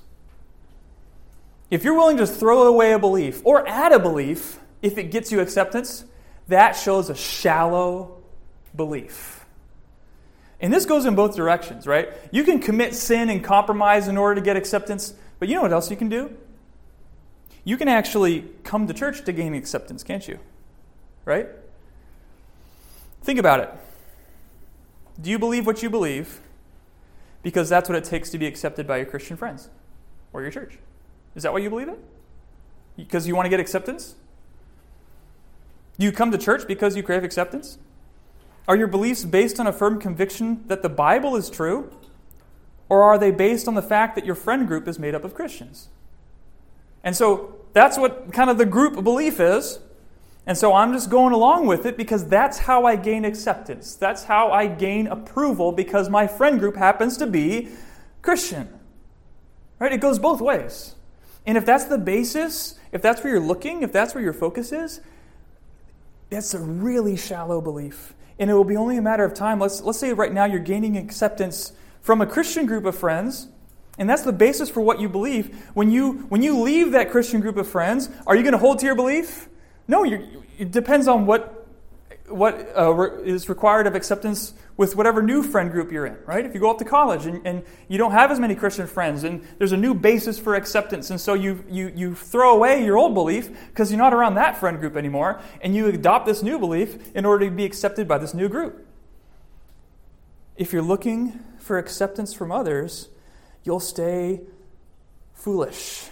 If 1.70 1.84
you're 1.84 1.94
willing 1.94 2.16
to 2.18 2.26
throw 2.26 2.62
away 2.62 2.92
a 2.92 2.98
belief 2.98 3.42
or 3.44 3.66
add 3.68 3.92
a 3.92 3.98
belief 3.98 4.60
if 4.80 4.96
it 4.96 5.10
gets 5.10 5.32
you 5.32 5.40
acceptance, 5.40 6.04
that 6.46 6.72
shows 6.72 7.10
a 7.10 7.14
shallow 7.14 8.22
belief. 8.74 9.37
And 10.60 10.72
this 10.72 10.86
goes 10.86 11.06
in 11.06 11.14
both 11.14 11.36
directions, 11.36 11.86
right? 11.86 12.08
You 12.32 12.42
can 12.44 12.58
commit 12.58 12.94
sin 12.94 13.30
and 13.30 13.42
compromise 13.44 14.08
in 14.08 14.16
order 14.16 14.34
to 14.34 14.40
get 14.40 14.56
acceptance, 14.56 15.14
but 15.38 15.48
you 15.48 15.54
know 15.54 15.62
what 15.62 15.72
else 15.72 15.90
you 15.90 15.96
can 15.96 16.08
do? 16.08 16.36
you 17.68 17.76
can 17.76 17.86
actually 17.86 18.46
come 18.64 18.86
to 18.86 18.94
church 18.94 19.26
to 19.26 19.30
gain 19.30 19.54
acceptance, 19.54 20.02
can't 20.02 20.26
you? 20.26 20.38
Right? 21.26 21.48
Think 23.20 23.38
about 23.38 23.60
it. 23.60 23.70
Do 25.20 25.28
you 25.28 25.38
believe 25.38 25.66
what 25.66 25.82
you 25.82 25.90
believe 25.90 26.40
because 27.42 27.68
that's 27.68 27.86
what 27.86 27.98
it 27.98 28.04
takes 28.04 28.30
to 28.30 28.38
be 28.38 28.46
accepted 28.46 28.86
by 28.86 28.96
your 28.96 29.04
Christian 29.04 29.36
friends 29.36 29.68
or 30.32 30.40
your 30.40 30.50
church? 30.50 30.78
Is 31.34 31.42
that 31.42 31.52
why 31.52 31.58
you 31.58 31.68
believe 31.68 31.88
it? 31.88 32.02
Because 32.96 33.28
you 33.28 33.36
want 33.36 33.44
to 33.44 33.50
get 33.50 33.60
acceptance? 33.60 34.14
Do 35.98 36.06
you 36.06 36.12
come 36.12 36.30
to 36.30 36.38
church 36.38 36.66
because 36.66 36.96
you 36.96 37.02
crave 37.02 37.22
acceptance? 37.22 37.76
Are 38.68 38.76
your 38.76 38.86
beliefs 38.86 39.24
based 39.24 39.58
on 39.58 39.66
a 39.66 39.72
firm 39.72 39.98
conviction 39.98 40.62
that 40.66 40.82
the 40.82 40.90
Bible 40.90 41.34
is 41.34 41.48
true? 41.48 41.90
Or 42.90 43.02
are 43.02 43.18
they 43.18 43.30
based 43.30 43.66
on 43.66 43.74
the 43.74 43.82
fact 43.82 44.14
that 44.14 44.26
your 44.26 44.34
friend 44.34 44.68
group 44.68 44.86
is 44.86 44.98
made 44.98 45.14
up 45.14 45.24
of 45.24 45.34
Christians? 45.34 45.88
And 47.02 47.16
so 47.16 47.54
that's 47.72 47.98
what 47.98 48.32
kind 48.32 48.50
of 48.50 48.58
the 48.58 48.66
group 48.66 49.02
belief 49.02 49.40
is. 49.40 49.78
And 50.46 50.56
so 50.56 50.74
I'm 50.74 50.92
just 50.92 51.10
going 51.10 51.32
along 51.32 51.66
with 51.66 51.86
it 51.86 51.96
because 51.96 52.26
that's 52.26 52.58
how 52.58 52.84
I 52.84 52.96
gain 52.96 53.24
acceptance. 53.24 53.94
That's 53.94 54.24
how 54.24 54.50
I 54.50 54.66
gain 54.66 55.06
approval 55.06 55.72
because 55.72 56.10
my 56.10 56.26
friend 56.26 56.58
group 56.58 56.76
happens 56.76 57.16
to 57.18 57.26
be 57.26 57.68
Christian. 58.20 58.68
Right? 59.78 59.92
It 59.92 60.00
goes 60.00 60.18
both 60.18 60.40
ways. 60.40 60.94
And 61.46 61.56
if 61.56 61.64
that's 61.64 61.84
the 61.84 61.98
basis, 61.98 62.78
if 62.92 63.00
that's 63.00 63.22
where 63.22 63.32
you're 63.32 63.42
looking, 63.42 63.82
if 63.82 63.92
that's 63.92 64.14
where 64.14 64.24
your 64.24 64.32
focus 64.34 64.72
is, 64.72 65.00
that's 66.30 66.52
a 66.52 66.58
really 66.58 67.16
shallow 67.16 67.60
belief. 67.60 68.14
And 68.38 68.50
it 68.50 68.54
will 68.54 68.64
be 68.64 68.76
only 68.76 68.96
a 68.96 69.02
matter 69.02 69.24
of 69.24 69.34
time. 69.34 69.58
Let's, 69.58 69.80
let's 69.82 69.98
say 69.98 70.12
right 70.12 70.32
now 70.32 70.44
you're 70.44 70.60
gaining 70.60 70.96
acceptance 70.96 71.72
from 72.00 72.20
a 72.20 72.26
Christian 72.26 72.66
group 72.66 72.84
of 72.84 72.96
friends, 72.96 73.48
and 73.98 74.08
that's 74.08 74.22
the 74.22 74.32
basis 74.32 74.70
for 74.70 74.80
what 74.80 75.00
you 75.00 75.08
believe. 75.08 75.68
When 75.74 75.90
you, 75.90 76.26
when 76.28 76.42
you 76.42 76.60
leave 76.60 76.92
that 76.92 77.10
Christian 77.10 77.40
group 77.40 77.56
of 77.56 77.66
friends, 77.66 78.08
are 78.26 78.36
you 78.36 78.42
going 78.42 78.52
to 78.52 78.58
hold 78.58 78.78
to 78.78 78.86
your 78.86 78.94
belief? 78.94 79.48
No, 79.88 80.04
it 80.04 80.70
depends 80.70 81.08
on 81.08 81.26
what 81.26 81.54
what 82.28 82.72
uh, 82.76 82.92
re- 82.92 83.26
is 83.26 83.48
required 83.48 83.86
of 83.86 83.94
acceptance 83.94 84.52
with 84.78 84.94
whatever 84.94 85.20
new 85.20 85.42
friend 85.42 85.70
group 85.72 85.90
you're 85.92 86.06
in, 86.06 86.16
right? 86.24 86.46
If 86.46 86.54
you 86.54 86.60
go 86.60 86.70
off 86.70 86.78
to 86.78 86.84
college 86.84 87.26
and, 87.26 87.44
and 87.44 87.64
you 87.88 87.98
don't 87.98 88.12
have 88.12 88.30
as 88.30 88.38
many 88.38 88.54
Christian 88.54 88.86
friends, 88.86 89.24
and 89.24 89.44
there's 89.58 89.72
a 89.72 89.76
new 89.76 89.92
basis 89.92 90.38
for 90.38 90.54
acceptance, 90.54 91.10
and 91.10 91.20
so 91.20 91.34
you, 91.34 91.64
you, 91.68 91.92
you 91.94 92.14
throw 92.14 92.54
away 92.54 92.84
your 92.84 92.96
old 92.96 93.12
belief 93.12 93.50
because 93.68 93.90
you're 93.90 93.98
not 93.98 94.14
around 94.14 94.36
that 94.36 94.56
friend 94.56 94.78
group 94.78 94.96
anymore, 94.96 95.40
and 95.60 95.74
you 95.74 95.86
adopt 95.88 96.26
this 96.26 96.44
new 96.44 96.60
belief 96.60 97.14
in 97.14 97.26
order 97.26 97.44
to 97.46 97.50
be 97.50 97.64
accepted 97.64 98.06
by 98.06 98.18
this 98.18 98.32
new 98.32 98.48
group. 98.48 98.86
If 100.56 100.72
you're 100.72 100.80
looking 100.80 101.40
for 101.58 101.76
acceptance 101.76 102.32
from 102.32 102.52
others, 102.52 103.08
you'll 103.64 103.80
stay 103.80 104.40
foolish 105.34 106.08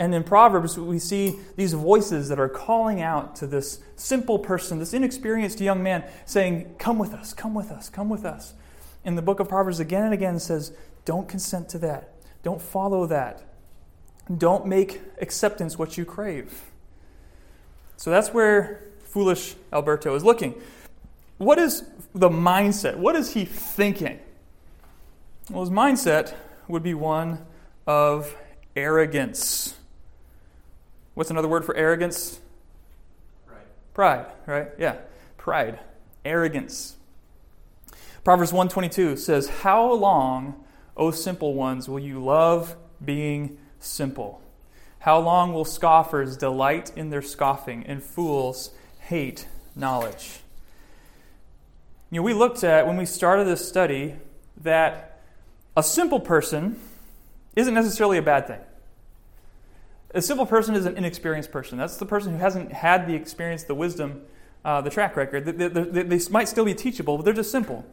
and 0.00 0.14
in 0.14 0.24
Proverbs, 0.24 0.78
we 0.78 0.98
see 0.98 1.38
these 1.56 1.74
voices 1.74 2.30
that 2.30 2.40
are 2.40 2.48
calling 2.48 3.02
out 3.02 3.36
to 3.36 3.46
this 3.46 3.80
simple 3.96 4.38
person, 4.38 4.78
this 4.78 4.94
inexperienced 4.94 5.60
young 5.60 5.82
man, 5.82 6.04
saying, 6.24 6.74
Come 6.78 6.98
with 6.98 7.12
us, 7.12 7.34
come 7.34 7.52
with 7.52 7.70
us, 7.70 7.90
come 7.90 8.08
with 8.08 8.24
us. 8.24 8.54
And 9.04 9.18
the 9.18 9.22
book 9.22 9.40
of 9.40 9.50
Proverbs, 9.50 9.78
again 9.78 10.04
and 10.04 10.14
again 10.14 10.38
says, 10.38 10.72
Don't 11.04 11.28
consent 11.28 11.68
to 11.68 11.78
that. 11.80 12.14
Don't 12.42 12.62
follow 12.62 13.04
that. 13.08 13.42
Don't 14.38 14.64
make 14.64 15.02
acceptance 15.20 15.78
what 15.78 15.98
you 15.98 16.06
crave. 16.06 16.70
So 17.98 18.08
that's 18.08 18.32
where 18.32 18.88
foolish 19.00 19.54
Alberto 19.70 20.14
is 20.14 20.24
looking. 20.24 20.54
What 21.36 21.58
is 21.58 21.84
the 22.14 22.30
mindset? 22.30 22.96
What 22.96 23.16
is 23.16 23.34
he 23.34 23.44
thinking? 23.44 24.18
Well, 25.50 25.60
his 25.60 25.70
mindset 25.70 26.34
would 26.68 26.82
be 26.82 26.94
one 26.94 27.44
of 27.86 28.34
arrogance. 28.74 29.74
What's 31.14 31.30
another 31.30 31.48
word 31.48 31.64
for 31.64 31.74
arrogance? 31.76 32.40
Pride. 33.46 33.64
Pride, 33.94 34.26
right? 34.46 34.68
Yeah. 34.78 34.96
Pride. 35.36 35.80
Arrogance. 36.24 36.96
Proverbs 38.24 38.52
122 38.52 39.16
says, 39.16 39.48
"How 39.48 39.92
long, 39.92 40.64
O 40.96 41.10
simple 41.10 41.54
ones, 41.54 41.88
will 41.88 41.98
you 41.98 42.22
love 42.22 42.76
being 43.04 43.58
simple? 43.78 44.40
How 45.00 45.18
long 45.18 45.54
will 45.54 45.64
scoffers 45.64 46.36
delight 46.36 46.92
in 46.94 47.10
their 47.10 47.22
scoffing 47.22 47.84
and 47.86 48.02
fools 48.02 48.70
hate 49.00 49.48
knowledge?" 49.74 50.40
You 52.10 52.20
know, 52.20 52.22
we 52.24 52.34
looked 52.34 52.62
at 52.62 52.86
when 52.86 52.96
we 52.96 53.06
started 53.06 53.46
this 53.46 53.66
study 53.66 54.16
that 54.58 55.20
a 55.76 55.82
simple 55.82 56.20
person 56.20 56.80
isn't 57.56 57.72
necessarily 57.72 58.18
a 58.18 58.22
bad 58.22 58.46
thing. 58.46 58.60
A 60.12 60.22
simple 60.22 60.46
person 60.46 60.74
is 60.74 60.86
an 60.86 60.96
inexperienced 60.96 61.52
person. 61.52 61.78
That's 61.78 61.96
the 61.96 62.06
person 62.06 62.32
who 62.32 62.38
hasn't 62.38 62.72
had 62.72 63.06
the 63.06 63.14
experience, 63.14 63.62
the 63.62 63.74
wisdom, 63.74 64.22
uh, 64.64 64.80
the 64.80 64.90
track 64.90 65.16
record. 65.16 65.44
They, 65.44 65.68
they, 65.68 66.02
they, 66.02 66.20
might 66.30 66.48
still 66.48 66.64
be 66.64 66.74
teachable, 66.74 67.16
but 67.16 67.24
they're 67.24 67.34
just 67.34 67.52
simple. 67.52 67.86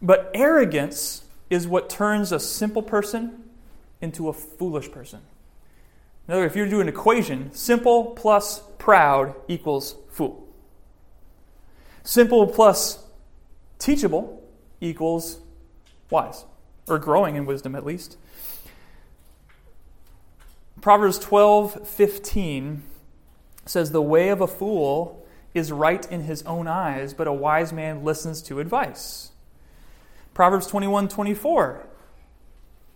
But 0.00 0.30
arrogance 0.34 1.24
is 1.50 1.68
what 1.68 1.90
turns 1.90 2.32
a 2.32 2.40
simple 2.40 2.82
person 2.82 3.44
into 4.00 4.28
a 4.28 4.32
foolish 4.32 4.90
person. 4.90 5.20
In 6.26 6.32
other 6.32 6.42
words, 6.42 6.52
if 6.52 6.56
you 6.56 6.68
do 6.68 6.80
an 6.80 6.88
equation, 6.88 7.52
simple 7.52 8.06
plus 8.06 8.62
proud 8.78 9.34
equals 9.46 9.96
fool. 10.10 10.48
Simple 12.02 12.46
plus 12.46 13.04
teachable 13.78 14.42
equals 14.80 15.40
wise, 16.10 16.44
or 16.88 16.98
growing 16.98 17.36
in 17.36 17.44
wisdom 17.44 17.74
at 17.74 17.84
least. 17.84 18.16
Proverbs 20.84 21.18
12 21.18 21.88
15 21.88 22.82
says, 23.64 23.90
The 23.90 24.02
way 24.02 24.28
of 24.28 24.42
a 24.42 24.46
fool 24.46 25.26
is 25.54 25.72
right 25.72 26.04
in 26.12 26.24
his 26.24 26.42
own 26.42 26.66
eyes, 26.68 27.14
but 27.14 27.26
a 27.26 27.32
wise 27.32 27.72
man 27.72 28.04
listens 28.04 28.42
to 28.42 28.60
advice. 28.60 29.30
Proverbs 30.34 30.66
21 30.66 31.08
24 31.08 31.86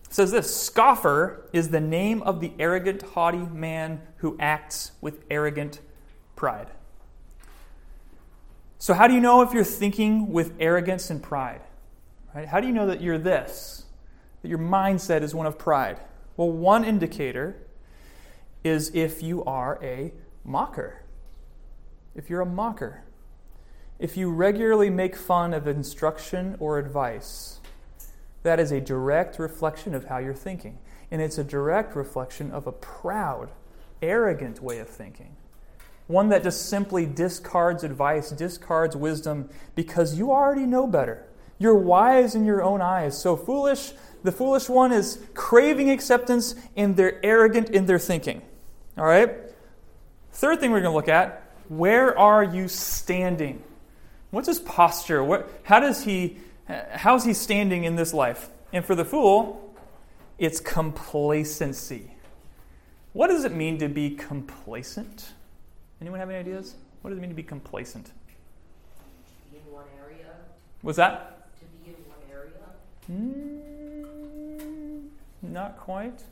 says 0.07 0.29
this 0.29 0.55
Scoffer 0.55 1.49
is 1.51 1.69
the 1.69 1.79
name 1.79 2.21
of 2.21 2.41
the 2.41 2.53
arrogant, 2.59 3.01
haughty 3.01 3.39
man 3.39 4.01
who 4.17 4.37
acts 4.39 4.91
with 5.01 5.23
arrogant 5.31 5.79
pride. 6.35 6.69
So, 8.77 8.93
how 8.93 9.07
do 9.07 9.15
you 9.15 9.19
know 9.19 9.41
if 9.41 9.51
you're 9.51 9.63
thinking 9.63 10.31
with 10.31 10.53
arrogance 10.59 11.09
and 11.09 11.23
pride? 11.23 11.61
Right? 12.35 12.47
How 12.47 12.61
do 12.61 12.67
you 12.67 12.73
know 12.73 12.85
that 12.85 13.01
you're 13.01 13.17
this? 13.17 13.85
That 14.43 14.49
your 14.49 14.59
mindset 14.59 15.23
is 15.23 15.33
one 15.33 15.47
of 15.47 15.57
pride? 15.57 15.99
Well, 16.37 16.51
one 16.51 16.85
indicator 16.85 17.55
is 18.63 18.91
if 18.93 19.23
you 19.23 19.43
are 19.45 19.79
a 19.81 20.13
mocker. 20.43 21.03
If 22.15 22.29
you're 22.29 22.41
a 22.41 22.45
mocker. 22.45 23.03
If 23.99 24.15
you 24.15 24.31
regularly 24.31 24.89
make 24.89 25.15
fun 25.15 25.53
of 25.53 25.67
instruction 25.67 26.55
or 26.59 26.79
advice, 26.79 27.59
that 28.43 28.59
is 28.59 28.71
a 28.71 28.79
direct 28.79 29.39
reflection 29.39 29.93
of 29.93 30.05
how 30.05 30.17
you're 30.17 30.33
thinking. 30.33 30.77
And 31.11 31.21
it's 31.21 31.37
a 31.37 31.43
direct 31.43 31.95
reflection 31.95 32.51
of 32.51 32.67
a 32.67 32.71
proud, 32.71 33.51
arrogant 34.01 34.61
way 34.61 34.79
of 34.79 34.87
thinking. 34.87 35.35
One 36.07 36.29
that 36.29 36.43
just 36.43 36.67
simply 36.67 37.05
discards 37.05 37.83
advice, 37.83 38.31
discards 38.31 38.95
wisdom, 38.95 39.49
because 39.75 40.17
you 40.17 40.31
already 40.31 40.65
know 40.65 40.87
better. 40.87 41.27
You're 41.59 41.75
wise 41.75 42.35
in 42.35 42.45
your 42.45 42.63
own 42.63 42.81
eyes. 42.81 43.19
So 43.21 43.35
foolish, 43.35 43.91
the 44.23 44.31
foolish 44.31 44.69
one 44.69 44.91
is 44.91 45.19
craving 45.33 45.89
acceptance 45.89 46.55
and 46.75 46.95
they're 46.95 47.23
arrogant 47.23 47.69
in 47.69 47.85
their 47.85 47.99
thinking. 47.99 48.41
All 48.97 49.05
right? 49.05 49.31
Third 50.31 50.59
thing 50.59 50.71
we're 50.71 50.81
going 50.81 50.91
to 50.91 50.95
look 50.95 51.09
at 51.09 51.45
where 51.69 52.17
are 52.17 52.43
you 52.43 52.67
standing? 52.67 53.63
What's 54.31 54.47
his 54.47 54.59
posture? 54.59 55.23
What, 55.23 55.49
how 55.63 55.79
does 55.79 56.03
he, 56.03 56.37
how's 56.67 57.23
he 57.23 57.33
standing 57.33 57.83
in 57.83 57.95
this 57.95 58.13
life? 58.13 58.49
And 58.73 58.83
for 58.83 58.95
the 58.95 59.05
fool, 59.05 59.75
it's 60.37 60.59
complacency. 60.59 62.11
What 63.13 63.27
does 63.27 63.43
it 63.43 63.53
mean 63.53 63.79
to 63.79 63.87
be 63.87 64.11
complacent? 64.11 65.33
Anyone 66.01 66.19
have 66.19 66.29
any 66.29 66.39
ideas? 66.39 66.75
What 67.01 67.09
does 67.09 67.17
it 67.17 67.21
mean 67.21 67.29
to 67.29 67.35
be 67.35 67.43
complacent? 67.43 68.05
To 68.07 68.11
Be 69.51 69.57
in 69.57 69.73
one 69.73 69.85
area. 70.03 70.27
Was 70.83 70.95
that? 70.97 71.49
To 71.59 71.65
be 71.83 71.91
in 71.91 71.97
one 72.07 72.19
area. 72.31 72.51
Mm, 74.71 75.09
not 75.41 75.77
quite. 75.77 76.23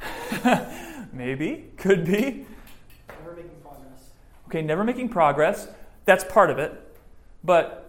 Maybe, 1.12 1.70
could 1.76 2.04
be. 2.04 2.46
Never 3.08 3.36
making 3.36 3.50
progress. 3.62 4.10
Okay, 4.48 4.62
never 4.62 4.84
making 4.84 5.08
progress. 5.08 5.68
That's 6.04 6.24
part 6.24 6.50
of 6.50 6.58
it. 6.58 6.72
But 7.42 7.86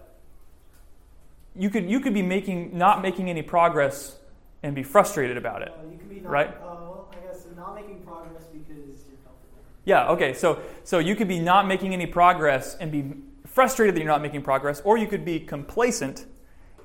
you 1.55 1.69
could 1.69 1.89
you 1.89 1.99
could 1.99 2.13
be 2.13 2.21
making 2.21 2.77
not 2.77 3.01
making 3.01 3.29
any 3.29 3.41
progress 3.41 4.17
and 4.63 4.75
be 4.75 4.83
frustrated 4.83 5.37
about 5.37 5.61
it. 5.61 5.69
Uh, 5.69 5.91
you 5.91 5.97
could 5.97 6.09
be 6.09 6.19
not, 6.19 6.31
right? 6.31 6.47
Uh, 6.47 6.61
well, 6.61 7.11
I 7.11 7.25
guess 7.25 7.45
not 7.55 7.75
making 7.75 8.01
progress 8.01 8.43
because 8.45 9.05
you're 9.07 9.17
comfortable. 9.25 9.59
Yeah. 9.85 10.09
Okay. 10.11 10.33
So 10.33 10.61
so 10.83 10.99
you 10.99 11.15
could 11.15 11.27
be 11.27 11.39
not 11.39 11.67
making 11.67 11.93
any 11.93 12.05
progress 12.05 12.75
and 12.75 12.91
be 12.91 13.13
frustrated 13.45 13.95
that 13.95 13.99
you're 13.99 14.07
not 14.07 14.21
making 14.21 14.43
progress, 14.43 14.81
or 14.85 14.97
you 14.97 15.07
could 15.07 15.25
be 15.25 15.39
complacent 15.39 16.25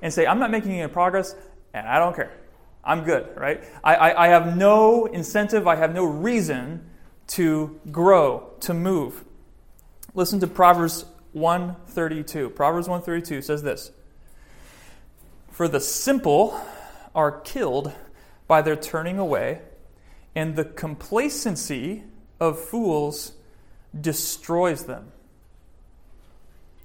and 0.01 0.11
say, 0.11 0.25
"I'm 0.25 0.39
not 0.39 0.51
making 0.51 0.79
any 0.79 0.91
progress, 0.91 1.35
and 1.73 1.87
I 1.87 1.99
don't 1.99 2.15
care." 2.15 2.31
I'm 2.83 3.03
good, 3.03 3.29
right? 3.37 3.63
I, 3.83 3.95
I, 3.95 4.25
I 4.25 4.27
have 4.27 4.57
no 4.57 5.05
incentive, 5.05 5.67
I 5.67 5.75
have 5.75 5.93
no 5.93 6.03
reason 6.03 6.89
to 7.27 7.79
grow, 7.91 8.51
to 8.61 8.73
move. 8.73 9.23
Listen 10.13 10.39
to 10.41 10.47
Proverbs 10.47 11.05
132. 11.31 12.49
Proverbs 12.49 12.87
132 12.87 13.41
says 13.41 13.63
this 13.63 13.91
For 15.51 15.67
the 15.67 15.79
simple 15.79 16.59
are 17.15 17.39
killed 17.41 17.93
by 18.47 18.61
their 18.61 18.75
turning 18.75 19.17
away, 19.17 19.61
and 20.35 20.55
the 20.55 20.65
complacency 20.65 22.03
of 22.39 22.59
fools 22.59 23.33
destroys 23.99 24.85
them. 24.85 25.11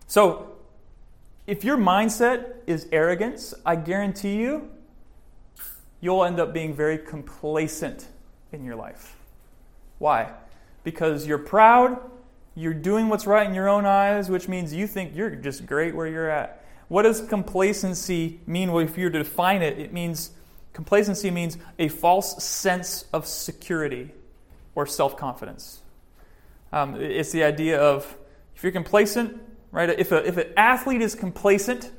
So, 0.06 0.52
if 1.46 1.64
your 1.64 1.76
mindset 1.76 2.56
is 2.66 2.86
arrogance, 2.92 3.54
I 3.64 3.76
guarantee 3.76 4.36
you, 4.36 4.70
you'll 6.00 6.24
end 6.24 6.40
up 6.40 6.52
being 6.52 6.74
very 6.74 6.98
complacent 6.98 8.06
in 8.52 8.64
your 8.64 8.76
life. 8.76 9.16
Why? 9.98 10.32
Because 10.84 11.26
you're 11.26 11.38
proud, 11.38 11.98
you're 12.54 12.74
doing 12.74 13.08
what's 13.08 13.26
right 13.26 13.46
in 13.46 13.54
your 13.54 13.68
own 13.68 13.84
eyes, 13.84 14.30
which 14.30 14.48
means 14.48 14.72
you 14.72 14.86
think 14.86 15.14
you're 15.14 15.30
just 15.30 15.66
great 15.66 15.94
where 15.94 16.06
you're 16.06 16.30
at. 16.30 16.64
What 16.88 17.02
does 17.02 17.20
complacency 17.20 18.40
mean? 18.46 18.72
Well, 18.72 18.84
if 18.84 18.96
you 18.96 19.04
were 19.04 19.10
to 19.10 19.18
define 19.18 19.62
it, 19.62 19.78
it 19.78 19.92
means 19.92 20.30
complacency 20.72 21.30
means 21.30 21.58
a 21.78 21.88
false 21.88 22.42
sense 22.42 23.04
of 23.12 23.26
security 23.26 24.12
or 24.74 24.86
self 24.86 25.16
confidence. 25.16 25.80
Um, 26.72 27.00
it's 27.00 27.32
the 27.32 27.44
idea 27.44 27.80
of 27.80 28.16
if 28.56 28.62
you're 28.62 28.72
complacent, 28.72 29.40
right? 29.70 29.90
If, 29.90 30.12
a, 30.12 30.26
if 30.26 30.36
an 30.36 30.52
athlete 30.56 31.02
is 31.02 31.14
complacent, 31.14 31.90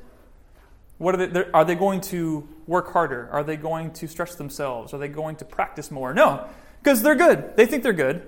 what 1.00 1.18
are 1.18 1.26
they, 1.26 1.44
are 1.54 1.64
they 1.64 1.74
going 1.74 2.02
to 2.02 2.46
work 2.66 2.92
harder? 2.92 3.26
Are 3.32 3.42
they 3.42 3.56
going 3.56 3.90
to 3.94 4.06
stretch 4.06 4.36
themselves? 4.36 4.92
Are 4.92 4.98
they 4.98 5.08
going 5.08 5.36
to 5.36 5.46
practice 5.46 5.90
more? 5.90 6.12
No, 6.12 6.46
because 6.82 7.02
they're 7.02 7.14
good. 7.14 7.56
They 7.56 7.64
think 7.64 7.82
they're 7.82 7.94
good. 7.94 8.22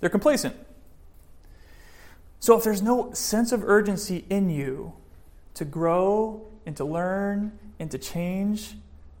They're 0.00 0.08
complacent. 0.08 0.56
So 2.38 2.56
if 2.56 2.64
there's 2.64 2.80
no 2.80 3.12
sense 3.12 3.52
of 3.52 3.62
urgency 3.64 4.24
in 4.30 4.48
you 4.48 4.94
to 5.52 5.66
grow 5.66 6.46
and 6.64 6.74
to 6.78 6.86
learn 6.86 7.58
and 7.78 7.90
to 7.90 7.98
change, 7.98 8.76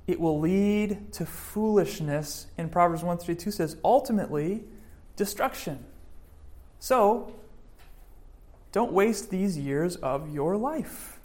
it 0.06 0.18
will 0.18 0.40
lead 0.40 1.12
to 1.12 1.26
foolishness. 1.26 2.46
And 2.56 2.72
Proverbs 2.72 3.02
132 3.02 3.50
says, 3.50 3.76
ultimately, 3.84 4.64
destruction. 5.16 5.84
So, 6.78 7.34
don't 8.72 8.92
waste 8.92 9.28
these 9.28 9.58
years 9.58 9.96
of 9.96 10.32
your 10.32 10.56
life. 10.56 11.19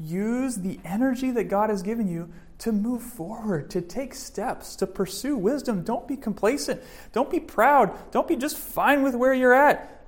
Use 0.00 0.56
the 0.56 0.80
energy 0.84 1.30
that 1.30 1.44
God 1.44 1.68
has 1.68 1.82
given 1.82 2.08
you 2.08 2.30
to 2.58 2.72
move 2.72 3.02
forward, 3.02 3.70
to 3.70 3.82
take 3.82 4.14
steps, 4.14 4.76
to 4.76 4.86
pursue 4.86 5.36
wisdom. 5.36 5.82
Don't 5.82 6.08
be 6.08 6.16
complacent. 6.16 6.80
Don't 7.12 7.30
be 7.30 7.40
proud. 7.40 8.10
Don't 8.10 8.26
be 8.26 8.36
just 8.36 8.56
fine 8.56 9.02
with 9.02 9.14
where 9.14 9.34
you're 9.34 9.52
at. 9.52 10.04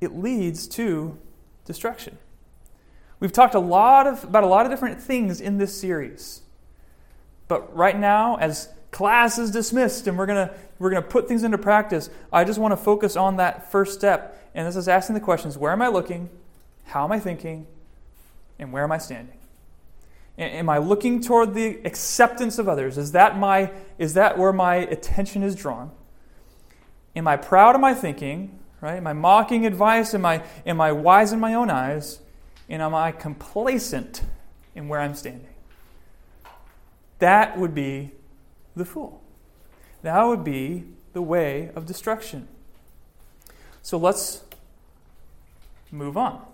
It 0.00 0.16
leads 0.16 0.66
to 0.68 1.16
destruction. 1.64 2.18
We've 3.20 3.32
talked 3.32 3.54
a 3.54 3.60
lot 3.60 4.06
of, 4.06 4.24
about 4.24 4.44
a 4.44 4.48
lot 4.48 4.66
of 4.66 4.72
different 4.72 5.00
things 5.00 5.40
in 5.40 5.58
this 5.58 5.78
series. 5.78 6.42
But 7.48 7.76
right 7.76 7.98
now, 7.98 8.36
as 8.36 8.68
class 8.90 9.38
is 9.38 9.50
dismissed 9.50 10.06
and 10.06 10.16
we're 10.18 10.26
going 10.26 10.48
to 10.48 10.54
we're 10.78 10.90
going 10.90 11.02
to 11.02 11.08
put 11.08 11.28
things 11.28 11.42
into 11.44 11.58
practice, 11.58 12.08
I 12.32 12.44
just 12.44 12.58
want 12.58 12.72
to 12.72 12.76
focus 12.76 13.16
on 13.16 13.36
that 13.36 13.70
first 13.70 13.94
step. 13.94 14.50
And 14.54 14.66
this 14.66 14.76
is 14.76 14.88
asking 14.88 15.14
the 15.14 15.20
questions 15.20 15.58
where 15.58 15.72
am 15.72 15.82
I 15.82 15.88
looking? 15.88 16.30
How 16.84 17.04
am 17.04 17.12
I 17.12 17.20
thinking? 17.20 17.66
And 18.60 18.72
where 18.72 18.84
am 18.84 18.92
I 18.92 18.98
standing? 18.98 19.38
Am 20.38 20.68
I 20.68 20.78
looking 20.78 21.20
toward 21.20 21.54
the 21.54 21.80
acceptance 21.84 22.58
of 22.58 22.68
others? 22.68 22.98
Is 22.98 23.12
that, 23.12 23.38
my, 23.38 23.72
is 23.98 24.14
that 24.14 24.38
where 24.38 24.52
my 24.52 24.76
attention 24.76 25.42
is 25.42 25.56
drawn? 25.56 25.90
Am 27.16 27.26
I 27.26 27.36
proud 27.36 27.74
of 27.74 27.80
my 27.80 27.94
thinking? 27.94 28.58
Right? 28.80 28.96
Am 28.96 29.06
I 29.06 29.12
mocking 29.14 29.66
advice? 29.66 30.14
Am 30.14 30.24
I, 30.24 30.42
am 30.64 30.80
I 30.80 30.92
wise 30.92 31.32
in 31.32 31.40
my 31.40 31.54
own 31.54 31.70
eyes? 31.70 32.20
And 32.68 32.80
am 32.80 32.94
I 32.94 33.12
complacent 33.12 34.22
in 34.74 34.88
where 34.88 35.00
I'm 35.00 35.14
standing? 35.14 35.48
That 37.18 37.58
would 37.58 37.74
be 37.74 38.12
the 38.76 38.84
fool. 38.84 39.22
That 40.02 40.22
would 40.22 40.44
be 40.44 40.84
the 41.12 41.22
way 41.22 41.70
of 41.74 41.86
destruction. 41.86 42.46
So 43.82 43.98
let's 43.98 44.42
move 45.90 46.16
on. 46.16 46.49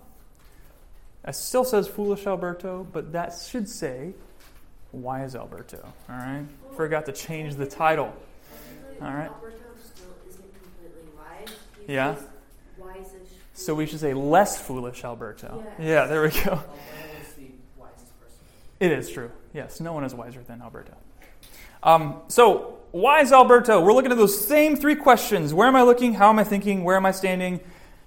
It 1.27 1.35
still 1.35 1.65
says 1.65 1.87
foolish 1.87 2.25
Alberto, 2.25 2.87
but 2.91 3.11
that 3.11 3.33
should 3.37 3.67
say 3.67 4.13
wise 4.93 5.35
Alberto. 5.35 5.79
All 6.09 6.15
right? 6.15 6.45
Forgot 6.75 7.05
to 7.07 7.11
change 7.11 7.55
the 7.55 7.65
title. 7.65 8.13
All 9.01 9.11
right? 9.11 9.29
Alberto 9.29 9.57
still 9.83 10.07
isn't 10.27 10.53
completely 10.61 11.11
wise. 11.15 11.55
Yeah. 11.87 12.15
So 13.53 13.73
we 13.73 13.87
should 13.87 13.99
say 13.99 14.13
less 14.13 14.61
foolish 14.61 15.03
Alberto. 15.03 15.65
Yeah, 15.79 16.05
there 16.05 16.21
we 16.21 16.29
go. 16.29 16.37
Alberto 16.37 16.67
the 17.37 17.51
wisest 17.75 18.19
person. 18.19 18.39
It 18.79 18.91
is 18.91 19.09
true. 19.09 19.31
Yes, 19.51 19.79
no 19.79 19.93
one 19.93 20.03
is 20.03 20.13
wiser 20.13 20.43
than 20.43 20.61
Alberto. 20.61 20.93
Um, 21.81 22.21
so, 22.27 22.77
wise 22.91 23.31
Alberto, 23.31 23.81
we're 23.81 23.93
looking 23.93 24.11
at 24.11 24.17
those 24.17 24.47
same 24.47 24.75
three 24.75 24.95
questions. 24.95 25.53
Where 25.53 25.67
am 25.67 25.75
I 25.75 25.81
looking? 25.81 26.13
How 26.13 26.29
am 26.29 26.37
I 26.37 26.43
thinking? 26.43 26.83
Where 26.83 26.95
am 26.95 27.05
I 27.05 27.11
standing? 27.11 27.59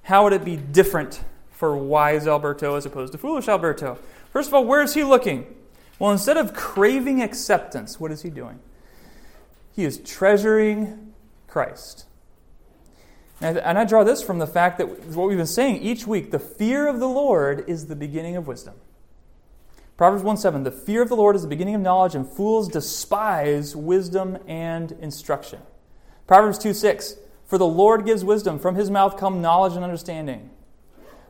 How 0.03 0.25
would 0.25 0.33
it 0.33 0.45
be 0.45 0.57
different 0.57 1.21
for 1.61 1.77
wise 1.77 2.27
Alberto 2.27 2.75
as 2.75 2.87
opposed 2.87 3.13
to 3.13 3.19
foolish 3.19 3.47
Alberto? 3.47 3.99
First 4.33 4.49
of 4.49 4.55
all, 4.55 4.65
where 4.65 4.83
is 4.83 4.95
he 4.95 5.05
looking? 5.05 5.47
Well, 5.99 6.11
instead 6.11 6.39
of 6.39 6.55
craving 6.55 7.21
acceptance, 7.21 8.01
what 8.01 8.11
is 8.11 8.23
he 8.23 8.31
doing? 8.31 8.61
He 9.71 9.85
is 9.85 9.99
treasuring 9.99 11.13
Christ. 11.47 12.07
And 13.43 13.59
I, 13.59 13.85
draw 13.85 14.05
this 14.05 14.23
from 14.23 14.39
the 14.39 14.47
fact 14.47 14.79
that 14.79 14.87
what 15.09 15.29
we've 15.29 15.37
been 15.37 15.47
saying 15.47 15.77
each 15.83 16.07
week 16.07 16.31
the 16.31 16.39
fear 16.39 16.89
of 16.89 16.99
the 16.99 17.09
Lord 17.09 17.65
is 17.69 17.87
the 17.87 17.97
beginning 17.97 18.37
of 18.37 18.47
wisdom. 18.47 18.75
Proverbs 19.99 20.23
1 20.23 20.39
7, 20.39 20.63
the 20.63 20.71
fear 20.71 21.03
of 21.03 21.11
the 21.11 21.17
Lord 21.17 21.37
is 21.37 21.43
the 21.43 21.49
beginning 21.49 21.75
of 21.75 21.83
knowledge, 21.83 22.15
and 22.15 22.27
fools 22.27 22.69
despise 22.69 23.77
wisdom 23.77 24.39
and 24.47 24.93
instruction. 24.93 25.61
Proverbs 26.27 26.59
2 26.59 26.73
6, 26.73 27.17
for 27.47 27.59
the 27.59 27.67
Lord 27.67 28.07
gives 28.07 28.25
wisdom, 28.25 28.59
from 28.59 28.77
his 28.77 28.91
mouth 28.91 29.19
come 29.19 29.43
knowledge 29.43 29.75
and 29.75 29.85
understanding. 29.85 30.51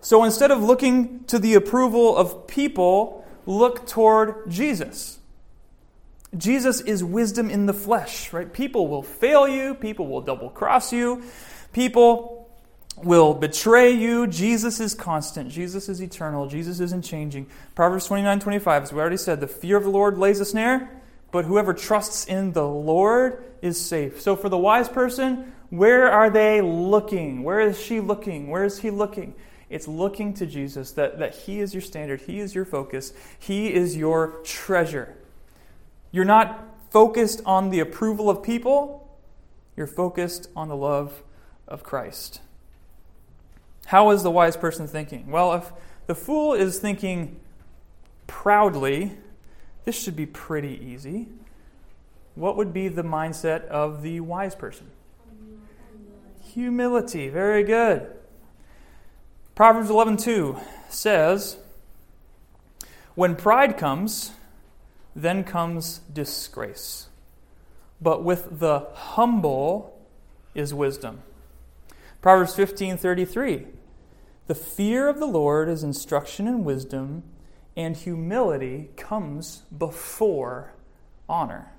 So 0.01 0.25
instead 0.25 0.51
of 0.51 0.63
looking 0.63 1.25
to 1.25 1.39
the 1.39 1.55
approval 1.55 2.17
of 2.17 2.47
people, 2.47 3.25
look 3.47 3.87
toward 3.87 4.51
Jesus. 4.51 5.19
Jesus 6.37 6.81
is 6.81 7.03
wisdom 7.03 7.51
in 7.51 7.67
the 7.67 7.75
flesh, 7.75 8.33
right? 8.33 8.53
People 8.53 8.89
will 8.89 9.03
fail 9.03 9.49
you, 9.49 9.75
people 9.75 10.07
will 10.07 10.21
double 10.21 10.49
cross 10.49 10.93
you, 10.93 11.23
people 11.73 12.49
will 12.97 13.35
betray 13.35 13.91
you. 13.91 14.27
Jesus 14.27 14.79
is 14.79 14.95
constant, 14.95 15.51
Jesus 15.51 15.89
is 15.89 16.01
eternal, 16.01 16.47
Jesus 16.47 16.79
isn't 16.81 17.03
changing. 17.03 17.47
Proverbs 17.75 18.07
29 18.07 18.41
25, 18.41 18.83
as 18.85 18.93
we 18.93 19.01
already 19.01 19.17
said, 19.17 19.41
the 19.41 19.49
fear 19.49 19.77
of 19.77 19.83
the 19.83 19.91
Lord 19.91 20.19
lays 20.19 20.39
a 20.39 20.45
snare, 20.45 21.03
but 21.33 21.45
whoever 21.45 21.75
trusts 21.75 22.27
in 22.27 22.53
the 22.53 22.67
Lord 22.67 23.45
is 23.61 23.81
safe. 23.81 24.21
So 24.21 24.37
for 24.37 24.49
the 24.49 24.59
wise 24.59 24.89
person, 24.89 25.53
where 25.71 26.11
are 26.11 26.31
they 26.31 26.61
looking? 26.61 27.43
Where 27.43 27.61
is 27.61 27.81
she 27.81 28.01
looking? 28.01 28.51
Where 28.51 28.65
is 28.65 28.79
he 28.79 28.91
looking? 28.91 29.35
It's 29.71 29.87
looking 29.87 30.35
to 30.35 30.47
Jesus, 30.47 30.91
that, 30.93 31.21
that 31.21 31.35
He 31.35 31.61
is 31.61 31.73
your 31.73 31.81
standard, 31.81 32.23
He 32.23 32.41
is 32.41 32.55
your 32.55 32.65
focus, 32.65 33.13
He 33.39 33.73
is 33.73 33.97
your 33.97 34.41
treasure. 34.43 35.17
You're 36.11 36.25
not 36.25 36.67
focused 36.91 37.41
on 37.47 37.71
the 37.71 37.79
approval 37.79 38.29
of 38.29 38.43
people, 38.43 39.09
you're 39.77 39.87
focused 39.87 40.51
on 40.57 40.69
the 40.69 40.77
love 40.77 41.23
of 41.69 41.85
Christ. 41.85 42.41
How 43.87 44.11
is 44.11 44.25
the 44.25 44.31
wise 44.31 44.57
person 44.57 44.89
thinking? 44.89 45.31
Well, 45.31 45.55
if 45.55 45.73
the 46.07 46.15
fool 46.17 46.53
is 46.53 46.81
thinking 46.81 47.39
proudly, 48.27 49.17
this 49.85 50.01
should 50.01 50.17
be 50.17 50.27
pretty 50.27 50.81
easy. 50.85 51.29
What 52.35 52.57
would 52.57 52.73
be 52.73 52.89
the 52.89 53.03
mindset 53.03 53.67
of 53.67 54.03
the 54.03 54.21
wise 54.21 54.55
person? 54.55 54.91
Humility. 56.53 57.29
Very 57.29 57.63
good. 57.63 58.11
Proverbs 59.61 59.91
11:2 59.91 60.59
says, 60.89 61.59
"When 63.15 63.37
pride 63.37 63.77
comes, 63.77 64.33
then 65.15 65.45
comes 65.45 65.99
disgrace. 66.11 67.11
But 68.01 68.25
with 68.25 68.61
the 68.61 68.87
humble 68.95 69.99
is 70.55 70.73
wisdom." 70.73 71.21
Proverbs 72.23 72.55
15:33, 72.55 73.67
"The 74.47 74.55
fear 74.55 75.09
of 75.09 75.19
the 75.19 75.27
Lord 75.27 75.69
is 75.69 75.85
instruction 75.85 76.49
and 76.49 76.65
wisdom, 76.65 77.23
and 77.77 77.99
humility 77.99 78.89
comes 78.97 79.59
before 79.77 80.73
honor." 81.29 81.71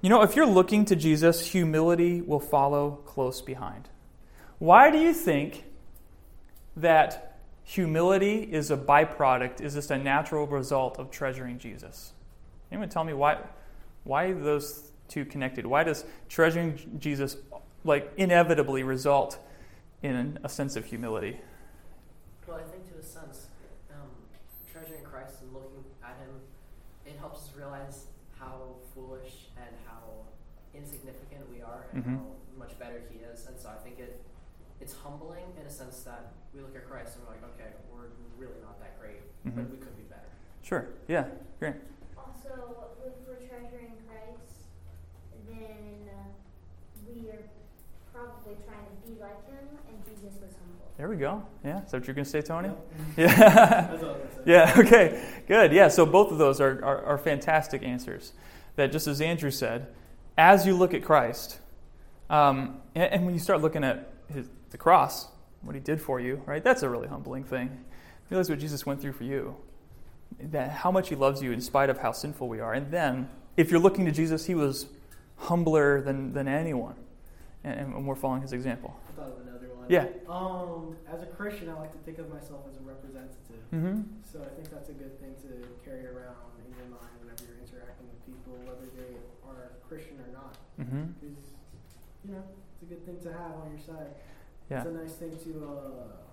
You 0.00 0.08
know, 0.08 0.22
if 0.22 0.34
you're 0.34 0.46
looking 0.46 0.86
to 0.86 0.96
Jesus, 0.96 1.48
humility 1.48 2.22
will 2.22 2.40
follow 2.40 3.00
close 3.04 3.42
behind. 3.42 3.90
Why 4.58 4.90
do 4.90 4.96
you 4.96 5.12
think 5.12 5.66
that 6.76 7.38
humility 7.62 8.42
is 8.42 8.70
a 8.70 8.76
byproduct, 8.76 9.60
is 9.60 9.74
just 9.74 9.90
a 9.90 9.98
natural 9.98 10.46
result 10.46 10.98
of 10.98 11.10
treasuring 11.10 11.58
Jesus? 11.58 12.12
Anyone 12.70 12.88
tell 12.88 13.04
me 13.04 13.12
why 13.12 13.38
why 14.04 14.32
those 14.32 14.90
two 15.08 15.24
connected? 15.24 15.66
Why 15.66 15.84
does 15.84 16.04
treasuring 16.28 16.98
Jesus 16.98 17.36
like 17.84 18.12
inevitably 18.16 18.82
result 18.82 19.38
in 20.02 20.38
a 20.44 20.48
sense 20.48 20.76
of 20.76 20.84
humility? 20.84 21.40
Well, 22.46 22.58
I 22.58 22.62
think 22.62 22.86
to 22.92 22.98
a 22.98 23.02
sense, 23.02 23.46
um, 23.90 24.10
treasuring 24.70 25.02
Christ 25.02 25.40
and 25.40 25.54
looking 25.54 25.84
at 26.02 26.18
Him, 26.18 26.40
it 27.06 27.18
helps 27.18 27.44
us 27.44 27.50
realize 27.56 28.06
how 28.38 28.76
foolish 28.94 29.48
and 29.56 29.74
how 29.86 30.02
insignificant 30.74 31.48
we 31.50 31.62
are, 31.62 31.86
and 31.92 32.04
Mhm. 32.04 32.16
how 32.18 32.26
much 32.58 32.78
better 32.78 33.00
He 33.10 33.20
is. 33.20 33.46
And 33.46 33.58
so 33.58 33.70
I 33.70 33.76
think 33.76 33.98
it 33.98 34.20
it's 34.80 34.92
humbling 34.92 35.44
in 35.58 35.64
a 35.66 35.70
sense 35.70 36.02
that 36.02 36.32
we 36.52 36.60
look 36.60 36.76
at 36.76 36.86
Christ 36.86 37.16
and 37.16 37.24
we're 37.24 37.32
like, 37.32 37.44
okay, 37.54 37.72
we're 37.90 38.10
really 38.36 38.60
not 38.60 38.78
that 38.80 38.98
great, 39.00 39.22
but 39.44 39.54
Mhm. 39.54 39.70
we 39.70 39.76
could 39.78 39.96
be 39.96 40.02
better. 40.02 40.28
Sure. 40.62 40.86
Yeah. 41.08 41.26
Great. 41.58 41.74
Also, 42.16 42.76
if 43.04 43.12
we're 43.26 43.46
treasuring 43.46 43.92
Christ, 44.08 44.68
then 45.48 46.08
uh, 46.08 46.28
we 47.06 47.28
are 47.30 47.44
probably 48.12 48.56
trying 48.66 48.86
to 48.86 49.08
be 49.08 49.20
like 49.20 49.46
him, 49.46 49.68
and 49.88 50.04
Jesus 50.04 50.40
was 50.40 50.52
humble. 50.58 50.92
There 50.96 51.08
we 51.08 51.16
go. 51.16 51.44
Yeah. 51.64 51.84
Is 51.84 51.90
that 51.90 51.98
what 51.98 52.06
you're 52.06 52.14
going 52.14 52.24
to 52.24 52.30
say, 52.30 52.42
Tony? 52.42 52.68
Yep. 52.68 52.78
Yeah. 53.16 53.26
That's 53.26 54.02
all 54.02 54.10
I 54.10 54.12
was 54.12 54.20
gonna 54.20 54.44
say. 54.44 54.52
Yeah, 54.52 54.74
okay, 54.78 55.24
good. 55.46 55.72
Yeah, 55.72 55.88
so 55.88 56.04
both 56.06 56.32
of 56.32 56.38
those 56.38 56.60
are, 56.60 56.84
are, 56.84 57.02
are 57.04 57.18
fantastic 57.18 57.82
answers. 57.82 58.32
That 58.76 58.90
just 58.90 59.06
as 59.06 59.20
Andrew 59.20 59.50
said, 59.50 59.88
as 60.36 60.66
you 60.66 60.74
look 60.76 60.94
at 60.94 61.04
Christ, 61.04 61.58
um, 62.28 62.80
and, 62.94 63.12
and 63.12 63.24
when 63.24 63.34
you 63.34 63.40
start 63.40 63.60
looking 63.62 63.84
at 63.84 64.10
his, 64.32 64.48
the 64.70 64.78
cross, 64.78 65.28
what 65.62 65.74
he 65.74 65.80
did 65.80 66.00
for 66.00 66.18
you, 66.18 66.42
right, 66.46 66.62
that's 66.62 66.82
a 66.82 66.88
really 66.88 67.08
humbling 67.08 67.44
thing. 67.44 67.84
Realize 68.30 68.50
what 68.50 68.58
Jesus 68.58 68.84
went 68.84 69.00
through 69.00 69.12
for 69.12 69.24
you, 69.24 69.54
that 70.40 70.70
how 70.70 70.90
much 70.90 71.08
he 71.08 71.14
loves 71.14 71.42
you 71.42 71.52
in 71.52 71.60
spite 71.60 71.90
of 71.90 71.98
how 71.98 72.12
sinful 72.12 72.48
we 72.48 72.60
are. 72.60 72.72
And 72.72 72.90
then, 72.90 73.28
if 73.56 73.70
you're 73.70 73.80
looking 73.80 74.04
to 74.04 74.12
Jesus, 74.12 74.46
he 74.46 74.54
was 74.54 74.86
humbler 75.36 76.00
than, 76.00 76.32
than 76.32 76.48
anyone, 76.48 76.96
and, 77.62 77.94
and 77.94 78.06
we're 78.06 78.14
following 78.14 78.42
his 78.42 78.52
example. 78.52 78.96
I 79.08 79.12
thought 79.12 79.28
of 79.28 79.46
another 79.46 79.68
one. 79.74 79.86
Yeah. 79.88 80.06
Um, 80.28 80.96
as 81.12 81.22
a 81.22 81.26
Christian, 81.26 81.68
I 81.68 81.74
like 81.74 81.92
to 81.92 81.98
think 81.98 82.18
of 82.18 82.32
myself 82.32 82.62
as 82.70 82.76
a 82.76 82.82
representative. 82.82 83.62
Mm-hmm. 83.72 84.02
So 84.22 84.40
I 84.42 84.50
think 84.54 84.70
that's 84.70 84.88
a 84.88 84.92
good 84.92 85.18
thing 85.20 85.34
to 85.42 85.66
carry 85.84 86.06
around 86.06 86.54
in 86.62 86.70
your 86.74 86.86
mind 86.90 87.10
whenever 87.20 87.42
you're 87.46 87.58
interacting 87.62 88.06
with 88.10 88.22
people, 88.26 88.54
whether 88.66 88.86
they 88.94 89.18
are 89.46 89.72
Christian 89.88 90.18
or 90.18 90.30
not. 90.32 90.54
Mm-hmm. 90.80 91.14
Because, 91.20 91.46
you 92.26 92.32
know, 92.34 92.44
it's 92.74 92.82
a 92.82 92.86
good 92.86 93.06
thing 93.06 93.18
to 93.22 93.30
have 93.32 93.52
on 93.58 93.70
your 93.70 93.82
side. 93.82 94.14
Yeah. 94.70 94.78
It's 94.78 94.88
a 94.88 94.94
nice 94.94 95.14
thing 95.14 95.36
to, 95.36 95.50
uh, 95.66 96.24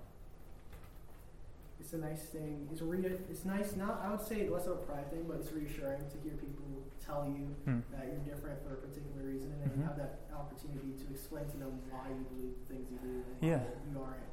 it's 1.81 1.93
a 1.93 1.97
nice 1.97 2.21
thing. 2.29 2.67
It's 2.71 2.81
re- 2.81 3.17
It's 3.29 3.43
nice. 3.43 3.75
Not 3.75 4.01
I 4.05 4.11
would 4.11 4.21
say 4.21 4.47
less 4.47 4.65
of 4.67 4.73
a 4.73 4.75
pride 4.87 5.09
thing, 5.11 5.25
but 5.27 5.37
it's 5.37 5.51
reassuring 5.51 5.99
to 6.13 6.17
hear 6.23 6.33
people 6.37 6.65
tell 7.03 7.25
you 7.25 7.47
Hmm. 7.65 7.79
that 7.91 8.05
you're 8.05 8.23
different 8.35 8.61
for 8.63 8.73
a 8.73 8.77
particular 8.77 9.23
reason, 9.25 9.51
and 9.63 9.71
Mhm. 9.71 9.77
you 9.77 9.83
have 9.83 9.97
that 9.97 10.19
opportunity 10.33 10.93
to 11.03 11.11
explain 11.11 11.45
to 11.49 11.57
them 11.57 11.81
why 11.89 12.09
you 12.09 12.23
believe 12.29 12.53
the 12.59 12.73
things 12.73 12.91
you 12.91 12.97
do, 12.99 13.09
and 13.09 13.25
Yeah. 13.41 13.57
why 13.57 13.91
you 13.91 13.99
aren't 13.99 14.31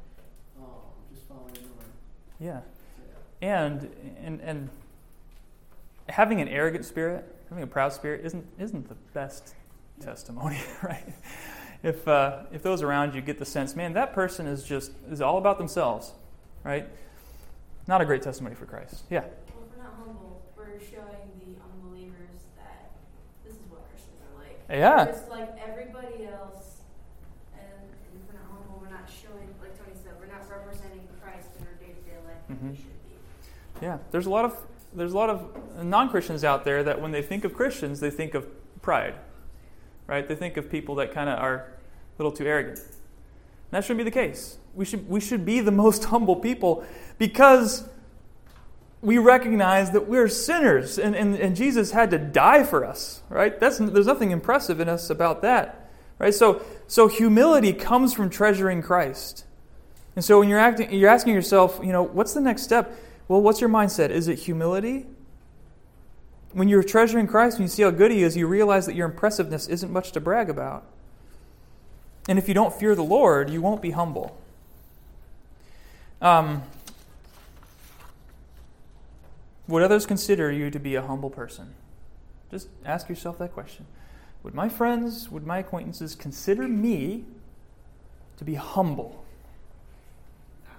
um, 0.60 0.92
just 1.10 1.22
following 1.26 1.54
the 1.54 1.60
norm. 1.60 1.92
Yeah. 2.40 2.60
So, 2.60 3.02
yeah. 3.40 3.48
And, 3.64 3.90
and, 4.22 4.40
and 4.42 4.70
having 6.08 6.40
an 6.40 6.48
arrogant 6.48 6.84
spirit, 6.84 7.24
having 7.48 7.62
a 7.64 7.66
proud 7.66 7.92
spirit, 7.92 8.24
isn't, 8.24 8.46
isn't 8.58 8.88
the 8.88 8.96
best 9.14 9.54
testimony, 10.00 10.58
right? 10.82 11.14
If, 11.82 12.06
uh, 12.08 12.44
if 12.52 12.62
those 12.62 12.82
around 12.82 13.14
you 13.14 13.20
get 13.20 13.38
the 13.38 13.44
sense, 13.44 13.76
man, 13.76 13.92
that 13.92 14.12
person 14.12 14.46
is 14.48 14.64
just 14.64 14.90
is 15.10 15.20
all 15.20 15.38
about 15.38 15.58
themselves, 15.58 16.12
right? 16.64 16.88
Not 17.88 18.02
a 18.02 18.04
great 18.04 18.20
testimony 18.22 18.54
for 18.54 18.66
Christ. 18.66 19.04
Yeah. 19.10 19.20
Well, 19.20 19.64
if 19.64 19.76
we're 19.76 19.82
not 19.82 19.94
humble, 19.98 20.42
we're 20.56 20.78
showing 20.78 21.24
the 21.40 21.56
unbelievers 21.64 22.44
that 22.58 22.90
this 23.44 23.54
is 23.54 23.64
what 23.70 23.88
Christians 23.88 24.20
are 24.28 24.44
like. 24.44 24.60
Yeah. 24.68 25.06
We're 25.06 25.12
just 25.12 25.28
like 25.30 25.56
everybody 25.58 26.26
else. 26.26 26.82
And 27.54 27.88
if 28.14 28.20
we're 28.28 28.38
not 28.38 28.46
humble, 28.52 28.78
we're 28.84 28.90
not 28.92 29.08
showing, 29.08 29.48
like 29.60 29.72
Tony 29.78 29.96
said, 29.96 30.12
we're 30.20 30.26
not 30.28 30.44
representing 30.50 31.08
Christ 31.22 31.48
in 31.58 31.66
our 31.66 31.72
day 31.80 31.96
to 31.96 32.00
day 32.04 32.16
life 32.28 32.36
like 32.48 32.60
Mhm. 32.60 32.70
we 32.72 32.76
should 32.76 33.02
be. 33.08 33.16
Yeah. 33.80 33.98
There's 34.10 34.26
a 34.26 34.30
lot 34.30 34.44
of 34.44 34.54
there's 34.94 35.12
a 35.12 35.16
lot 35.16 35.28
of 35.30 35.84
non 35.84 36.08
Christians 36.10 36.44
out 36.44 36.64
there 36.64 36.82
that 36.82 37.00
when 37.00 37.10
they 37.12 37.20
think 37.22 37.44
of 37.44 37.52
Christians, 37.54 38.00
they 38.00 38.10
think 38.10 38.34
of 38.34 38.46
pride, 38.82 39.14
right? 40.06 40.26
They 40.28 40.34
think 40.34 40.56
of 40.56 40.70
people 40.70 40.94
that 40.96 41.12
kind 41.12 41.28
of 41.30 41.38
are 41.38 41.56
a 41.56 41.72
little 42.18 42.32
too 42.32 42.46
arrogant. 42.46 42.80
That 43.70 43.84
shouldn't 43.84 43.98
be 43.98 44.04
the 44.04 44.10
case. 44.10 44.58
We 44.74 44.84
should, 44.84 45.08
we 45.08 45.20
should 45.20 45.44
be 45.44 45.60
the 45.60 45.72
most 45.84 46.04
humble 46.04 46.36
people 46.36 46.84
because 47.18 47.88
we 49.00 49.18
recognize 49.18 49.92
that 49.92 50.08
we're 50.08 50.28
sinners 50.28 50.98
and, 50.98 51.14
and, 51.14 51.36
and 51.36 51.54
Jesus 51.54 51.92
had 51.92 52.10
to 52.10 52.18
die 52.18 52.64
for 52.64 52.84
us, 52.84 53.22
right? 53.28 53.58
That's, 53.58 53.78
there's 53.78 54.06
nothing 54.06 54.32
impressive 54.32 54.80
in 54.80 54.88
us 54.88 55.08
about 55.08 55.42
that, 55.42 55.90
right? 56.18 56.34
So, 56.34 56.62
so 56.88 57.06
humility 57.06 57.72
comes 57.72 58.12
from 58.12 58.28
treasuring 58.28 58.82
Christ. 58.82 59.44
And 60.16 60.24
so 60.24 60.40
when 60.40 60.48
you're, 60.48 60.58
acting, 60.58 60.92
you're 60.92 61.10
asking 61.10 61.34
yourself, 61.34 61.78
you 61.82 61.92
know, 61.92 62.02
what's 62.02 62.34
the 62.34 62.40
next 62.40 62.62
step? 62.62 62.92
Well, 63.28 63.40
what's 63.40 63.60
your 63.60 63.70
mindset? 63.70 64.10
Is 64.10 64.26
it 64.26 64.40
humility? 64.40 65.06
When 66.52 66.68
you're 66.68 66.82
treasuring 66.82 67.28
Christ 67.28 67.58
and 67.58 67.64
you 67.64 67.68
see 67.68 67.82
how 67.84 67.90
good 67.90 68.10
He 68.10 68.24
is, 68.24 68.36
you 68.36 68.48
realize 68.48 68.86
that 68.86 68.96
your 68.96 69.06
impressiveness 69.06 69.68
isn't 69.68 69.92
much 69.92 70.10
to 70.12 70.20
brag 70.20 70.50
about. 70.50 70.84
And 72.28 72.38
if 72.38 72.46
you 72.46 72.54
don't 72.54 72.74
fear 72.74 72.94
the 72.94 73.02
Lord, 73.02 73.48
you 73.50 73.62
won't 73.62 73.80
be 73.80 73.90
humble. 73.90 74.36
Um, 76.20 76.62
would 79.66 79.82
others 79.82 80.04
consider 80.06 80.52
you 80.52 80.70
to 80.70 80.78
be 80.78 80.94
a 80.94 81.02
humble 81.02 81.30
person? 81.30 81.74
Just 82.50 82.68
ask 82.84 83.08
yourself 83.08 83.38
that 83.38 83.52
question. 83.54 83.86
Would 84.42 84.54
my 84.54 84.68
friends, 84.68 85.30
would 85.30 85.46
my 85.46 85.58
acquaintances 85.58 86.14
consider 86.14 86.68
me 86.68 87.24
to 88.36 88.44
be 88.44 88.54
humble? 88.54 89.24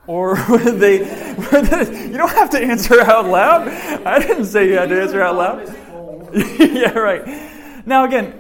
Or 0.08 0.36
would 0.50 0.80
they, 0.80 1.00
would 1.00 1.66
they- 1.66 2.08
You 2.08 2.18
don't 2.18 2.30
have 2.32 2.50
to 2.52 2.60
answer 2.60 3.02
out 3.02 3.26
loud. 3.26 3.68
I 3.68 4.20
didn't 4.20 4.46
say 4.46 4.68
you 4.68 4.78
had 4.78 4.90
to 4.90 5.02
answer 5.02 5.22
out 5.22 5.36
loud. 5.36 5.68
yeah, 6.60 6.98
right. 6.98 7.86
Now, 7.86 8.06
again, 8.06 8.39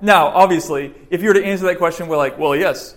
now, 0.00 0.28
obviously, 0.28 0.94
if 1.10 1.22
you 1.22 1.28
were 1.28 1.34
to 1.34 1.44
answer 1.44 1.66
that 1.66 1.78
question, 1.78 2.08
we're 2.08 2.16
like, 2.16 2.38
well, 2.38 2.54
yes, 2.54 2.96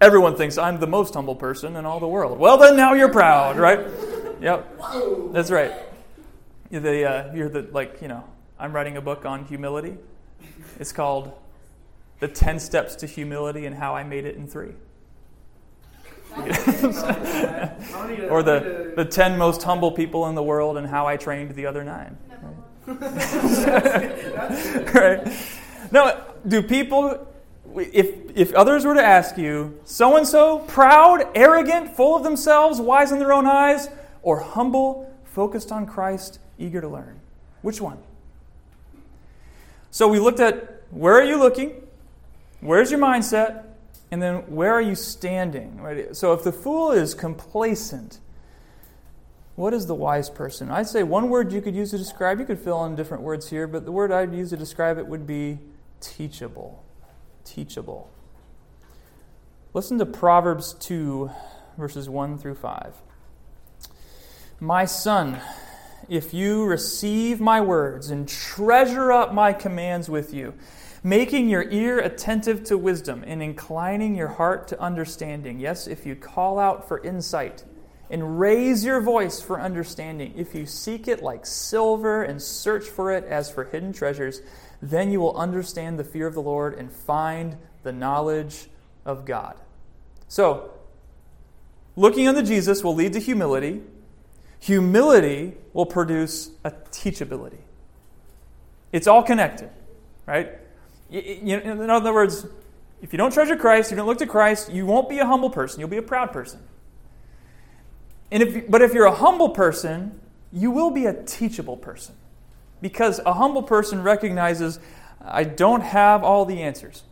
everyone 0.00 0.36
thinks 0.36 0.58
I'm 0.58 0.78
the 0.78 0.86
most 0.86 1.14
humble 1.14 1.36
person 1.36 1.76
in 1.76 1.86
all 1.86 2.00
the 2.00 2.08
world. 2.08 2.38
Well, 2.38 2.58
then 2.58 2.76
now 2.76 2.94
you're 2.94 3.12
proud, 3.12 3.56
right? 3.56 3.80
Yep. 4.40 4.80
That's 5.32 5.50
right. 5.50 5.72
You're 6.70 6.80
the, 6.80 7.04
uh, 7.04 7.34
you're 7.34 7.48
the, 7.48 7.62
like, 7.72 8.02
you 8.02 8.08
know, 8.08 8.24
I'm 8.58 8.72
writing 8.72 8.96
a 8.96 9.00
book 9.00 9.24
on 9.24 9.44
humility. 9.46 9.96
It's 10.78 10.92
called 10.92 11.32
The 12.20 12.28
10 12.28 12.60
Steps 12.60 12.96
to 12.96 13.06
Humility 13.06 13.66
and 13.66 13.74
How 13.74 13.94
I 13.94 14.04
Made 14.04 14.26
It 14.26 14.36
in 14.36 14.46
Three. 14.46 14.74
or 18.28 18.42
the, 18.42 18.92
the 18.96 19.04
10 19.04 19.38
most 19.38 19.62
humble 19.62 19.92
people 19.92 20.26
in 20.26 20.34
the 20.34 20.42
world 20.42 20.76
and 20.76 20.86
how 20.86 21.06
I 21.06 21.16
trained 21.16 21.54
the 21.54 21.66
other 21.66 21.84
nine. 21.84 22.18
right? 24.94 25.32
Now, 25.90 26.33
do 26.46 26.62
people, 26.62 27.26
if, 27.76 28.36
if 28.36 28.52
others 28.54 28.84
were 28.84 28.94
to 28.94 29.02
ask 29.02 29.36
you, 29.38 29.78
so 29.84 30.16
and 30.16 30.26
so, 30.26 30.60
proud, 30.60 31.26
arrogant, 31.34 31.96
full 31.96 32.16
of 32.16 32.24
themselves, 32.24 32.80
wise 32.80 33.12
in 33.12 33.18
their 33.18 33.32
own 33.32 33.46
eyes, 33.46 33.88
or 34.22 34.40
humble, 34.40 35.12
focused 35.24 35.72
on 35.72 35.86
Christ, 35.86 36.38
eager 36.58 36.80
to 36.80 36.88
learn? 36.88 37.20
Which 37.62 37.80
one? 37.80 37.98
So 39.90 40.08
we 40.08 40.18
looked 40.18 40.40
at 40.40 40.82
where 40.90 41.14
are 41.14 41.24
you 41.24 41.38
looking? 41.38 41.82
Where's 42.60 42.90
your 42.90 43.00
mindset? 43.00 43.64
And 44.10 44.22
then 44.22 44.36
where 44.50 44.72
are 44.72 44.80
you 44.80 44.94
standing? 44.94 45.80
Right? 45.80 46.14
So 46.16 46.32
if 46.32 46.44
the 46.44 46.52
fool 46.52 46.92
is 46.92 47.14
complacent, 47.14 48.18
what 49.56 49.72
is 49.72 49.86
the 49.86 49.94
wise 49.94 50.30
person? 50.30 50.70
I'd 50.70 50.88
say 50.88 51.02
one 51.02 51.30
word 51.30 51.52
you 51.52 51.60
could 51.60 51.74
use 51.74 51.90
to 51.90 51.98
describe, 51.98 52.40
you 52.40 52.46
could 52.46 52.58
fill 52.58 52.84
in 52.84 52.96
different 52.96 53.22
words 53.22 53.48
here, 53.48 53.66
but 53.66 53.84
the 53.84 53.92
word 53.92 54.10
I'd 54.10 54.34
use 54.34 54.50
to 54.50 54.56
describe 54.56 54.98
it 54.98 55.06
would 55.06 55.26
be 55.26 55.58
teachable. 56.04 56.84
Teachable. 57.44 58.10
Listen 59.72 59.98
to 59.98 60.06
Proverbs 60.06 60.74
2, 60.74 61.30
verses 61.76 62.08
1 62.08 62.38
through 62.38 62.54
5. 62.54 62.94
My 64.60 64.84
son, 64.84 65.40
if 66.08 66.32
you 66.32 66.64
receive 66.64 67.40
my 67.40 67.60
words 67.60 68.10
and 68.10 68.28
treasure 68.28 69.10
up 69.10 69.34
my 69.34 69.52
commands 69.52 70.08
with 70.08 70.32
you, 70.32 70.54
making 71.02 71.48
your 71.48 71.68
ear 71.70 71.98
attentive 71.98 72.64
to 72.64 72.78
wisdom 72.78 73.22
and 73.26 73.42
inclining 73.42 74.14
your 74.14 74.28
heart 74.28 74.66
to 74.68 74.80
understanding. 74.80 75.60
Yes, 75.60 75.86
if 75.86 76.06
you 76.06 76.16
call 76.16 76.58
out 76.58 76.88
for 76.88 77.02
insight 77.04 77.62
and 78.10 78.38
raise 78.38 78.84
your 78.84 79.00
voice 79.00 79.40
for 79.40 79.60
understanding, 79.60 80.32
if 80.36 80.54
you 80.54 80.64
seek 80.64 81.06
it 81.06 81.22
like 81.22 81.44
silver 81.44 82.22
and 82.22 82.40
search 82.40 82.84
for 82.84 83.12
it 83.12 83.24
as 83.24 83.50
for 83.50 83.64
hidden 83.64 83.92
treasures, 83.92 84.40
then 84.90 85.10
you 85.10 85.18
will 85.18 85.36
understand 85.36 85.98
the 85.98 86.04
fear 86.04 86.26
of 86.26 86.34
the 86.34 86.42
Lord 86.42 86.74
and 86.74 86.92
find 86.92 87.56
the 87.82 87.92
knowledge 87.92 88.68
of 89.04 89.24
God. 89.24 89.56
So, 90.28 90.70
looking 91.96 92.28
unto 92.28 92.42
Jesus 92.42 92.84
will 92.84 92.94
lead 92.94 93.14
to 93.14 93.18
humility. 93.18 93.82
Humility 94.60 95.54
will 95.72 95.86
produce 95.86 96.50
a 96.64 96.70
teachability. 96.70 97.60
It's 98.92 99.06
all 99.06 99.22
connected, 99.22 99.70
right? 100.26 100.52
In 101.10 101.90
other 101.90 102.12
words, 102.12 102.46
if 103.00 103.12
you 103.12 103.16
don't 103.16 103.32
treasure 103.32 103.56
Christ, 103.56 103.90
you 103.90 103.96
don't 103.96 104.06
look 104.06 104.18
to 104.18 104.26
Christ, 104.26 104.70
you 104.72 104.86
won't 104.86 105.08
be 105.08 105.18
a 105.18 105.26
humble 105.26 105.50
person. 105.50 105.80
You'll 105.80 105.88
be 105.88 105.96
a 105.96 106.02
proud 106.02 106.32
person. 106.32 106.60
And 108.30 108.42
if, 108.42 108.70
but 108.70 108.82
if 108.82 108.92
you're 108.94 109.06
a 109.06 109.14
humble 109.14 109.50
person, 109.50 110.20
you 110.52 110.70
will 110.70 110.90
be 110.90 111.06
a 111.06 111.22
teachable 111.22 111.76
person. 111.76 112.14
Because 112.84 113.18
a 113.24 113.32
humble 113.32 113.62
person 113.62 114.02
recognizes, 114.02 114.78
I 115.18 115.44
don't 115.44 115.80
have 115.80 116.22
all 116.22 116.44
the 116.44 116.60
answers. 116.60 117.02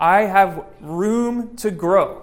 I 0.00 0.22
have 0.22 0.64
room 0.80 1.56
to 1.56 1.70
grow. 1.70 2.22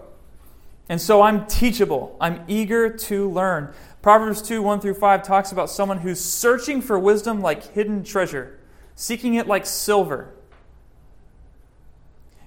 And 0.89 0.99
so 0.99 1.21
I'm 1.21 1.45
teachable. 1.45 2.17
I'm 2.19 2.43
eager 2.47 2.89
to 2.89 3.29
learn. 3.29 3.71
Proverbs 4.01 4.41
2 4.41 4.63
1 4.63 4.81
through 4.81 4.95
5 4.95 5.21
talks 5.21 5.51
about 5.51 5.69
someone 5.69 5.99
who's 5.99 6.19
searching 6.19 6.81
for 6.81 6.97
wisdom 6.97 7.39
like 7.39 7.73
hidden 7.73 8.03
treasure, 8.03 8.59
seeking 8.95 9.35
it 9.35 9.45
like 9.45 9.67
silver. 9.67 10.33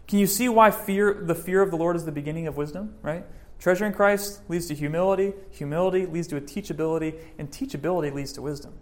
Can 0.08 0.18
you 0.18 0.26
see 0.26 0.48
why 0.48 0.72
fear, 0.72 1.14
the 1.14 1.36
fear 1.36 1.62
of 1.62 1.70
the 1.70 1.76
Lord 1.76 1.94
is 1.94 2.06
the 2.06 2.10
beginning 2.10 2.48
of 2.48 2.56
wisdom, 2.56 2.96
right? 3.02 3.24
Treasure 3.60 3.86
in 3.86 3.92
Christ 3.92 4.40
leads 4.48 4.66
to 4.66 4.74
humility, 4.74 5.34
humility 5.52 6.06
leads 6.06 6.26
to 6.26 6.36
a 6.36 6.40
teachability, 6.40 7.20
and 7.38 7.52
teachability 7.52 8.12
leads 8.12 8.32
to 8.32 8.42
wisdom. 8.42 8.74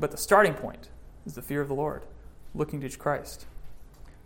But 0.00 0.10
the 0.10 0.16
starting 0.16 0.54
point 0.54 0.88
is 1.26 1.34
the 1.34 1.42
fear 1.42 1.60
of 1.60 1.68
the 1.68 1.74
Lord, 1.74 2.04
looking 2.54 2.80
to 2.80 2.88
Christ. 2.96 3.44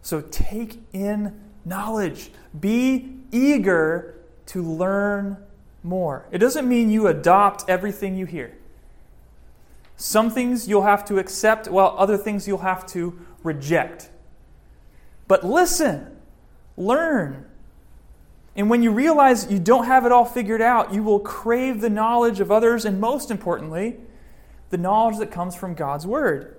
So 0.02 0.20
take 0.20 0.78
in 0.92 1.38
knowledge. 1.64 2.30
Be 2.58 3.16
eager 3.32 4.14
to 4.46 4.62
learn 4.62 5.36
more. 5.82 6.26
It 6.30 6.38
doesn't 6.38 6.68
mean 6.68 6.90
you 6.90 7.08
adopt 7.08 7.68
everything 7.68 8.16
you 8.16 8.24
hear. 8.24 8.56
Some 9.96 10.30
things 10.30 10.68
you'll 10.68 10.82
have 10.82 11.04
to 11.06 11.18
accept, 11.18 11.68
while 11.68 11.94
other 11.98 12.16
things 12.16 12.46
you'll 12.46 12.58
have 12.58 12.86
to 12.88 13.18
reject. 13.42 14.10
But 15.26 15.44
listen, 15.44 16.16
learn. 16.76 17.46
And 18.56 18.70
when 18.70 18.82
you 18.82 18.92
realize 18.92 19.50
you 19.50 19.58
don't 19.58 19.86
have 19.86 20.06
it 20.06 20.12
all 20.12 20.24
figured 20.24 20.62
out, 20.62 20.92
you 20.92 21.02
will 21.02 21.20
crave 21.20 21.80
the 21.80 21.90
knowledge 21.90 22.40
of 22.40 22.52
others, 22.52 22.84
and 22.84 23.00
most 23.00 23.30
importantly, 23.30 23.96
the 24.74 24.78
knowledge 24.78 25.18
that 25.18 25.30
comes 25.30 25.54
from 25.54 25.72
God's 25.74 26.04
Word. 26.04 26.56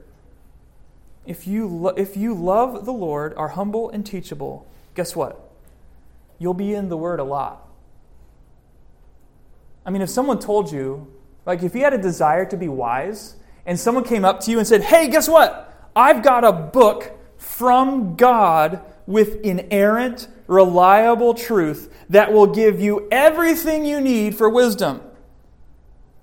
If 1.26 1.46
you, 1.48 1.68
lo- 1.68 1.94
if 1.98 2.16
you 2.16 2.34
love 2.34 2.86
the 2.86 2.94
Lord, 2.94 3.34
are 3.34 3.50
humble 3.50 3.90
and 3.90 4.06
teachable, 4.06 4.66
guess 4.94 5.18
what? 5.18 5.52
You'll 6.40 6.54
be 6.54 6.74
in 6.74 6.88
the 6.88 6.96
Word 6.96 7.20
a 7.20 7.26
lot. 7.26 7.68
I 9.86 9.90
mean, 9.90 10.02
if 10.02 10.10
someone 10.10 10.40
told 10.40 10.72
you, 10.72 11.12
like 11.46 11.62
if 11.62 11.76
you 11.76 11.82
had 11.82 11.94
a 11.94 11.98
desire 11.98 12.46
to 12.46 12.56
be 12.56 12.70
wise, 12.70 13.36
and 13.66 13.78
someone 13.78 14.06
came 14.06 14.24
up 14.24 14.40
to 14.42 14.52
you 14.52 14.60
and 14.60 14.68
said, 14.68 14.84
Hey, 14.84 15.10
guess 15.10 15.28
what? 15.28 15.90
I've 15.94 16.24
got 16.24 16.46
a 16.46 16.54
book 16.54 17.12
from 17.36 18.16
God 18.16 18.80
with 19.06 19.42
inerrant, 19.42 20.30
reliable 20.48 21.34
truth 21.34 21.94
that 22.10 22.32
will 22.32 22.48
give 22.48 22.80
you 22.80 23.10
everything 23.12 23.84
you 23.84 24.00
need 24.00 24.38
for 24.38 24.48
wisdom. 24.48 25.02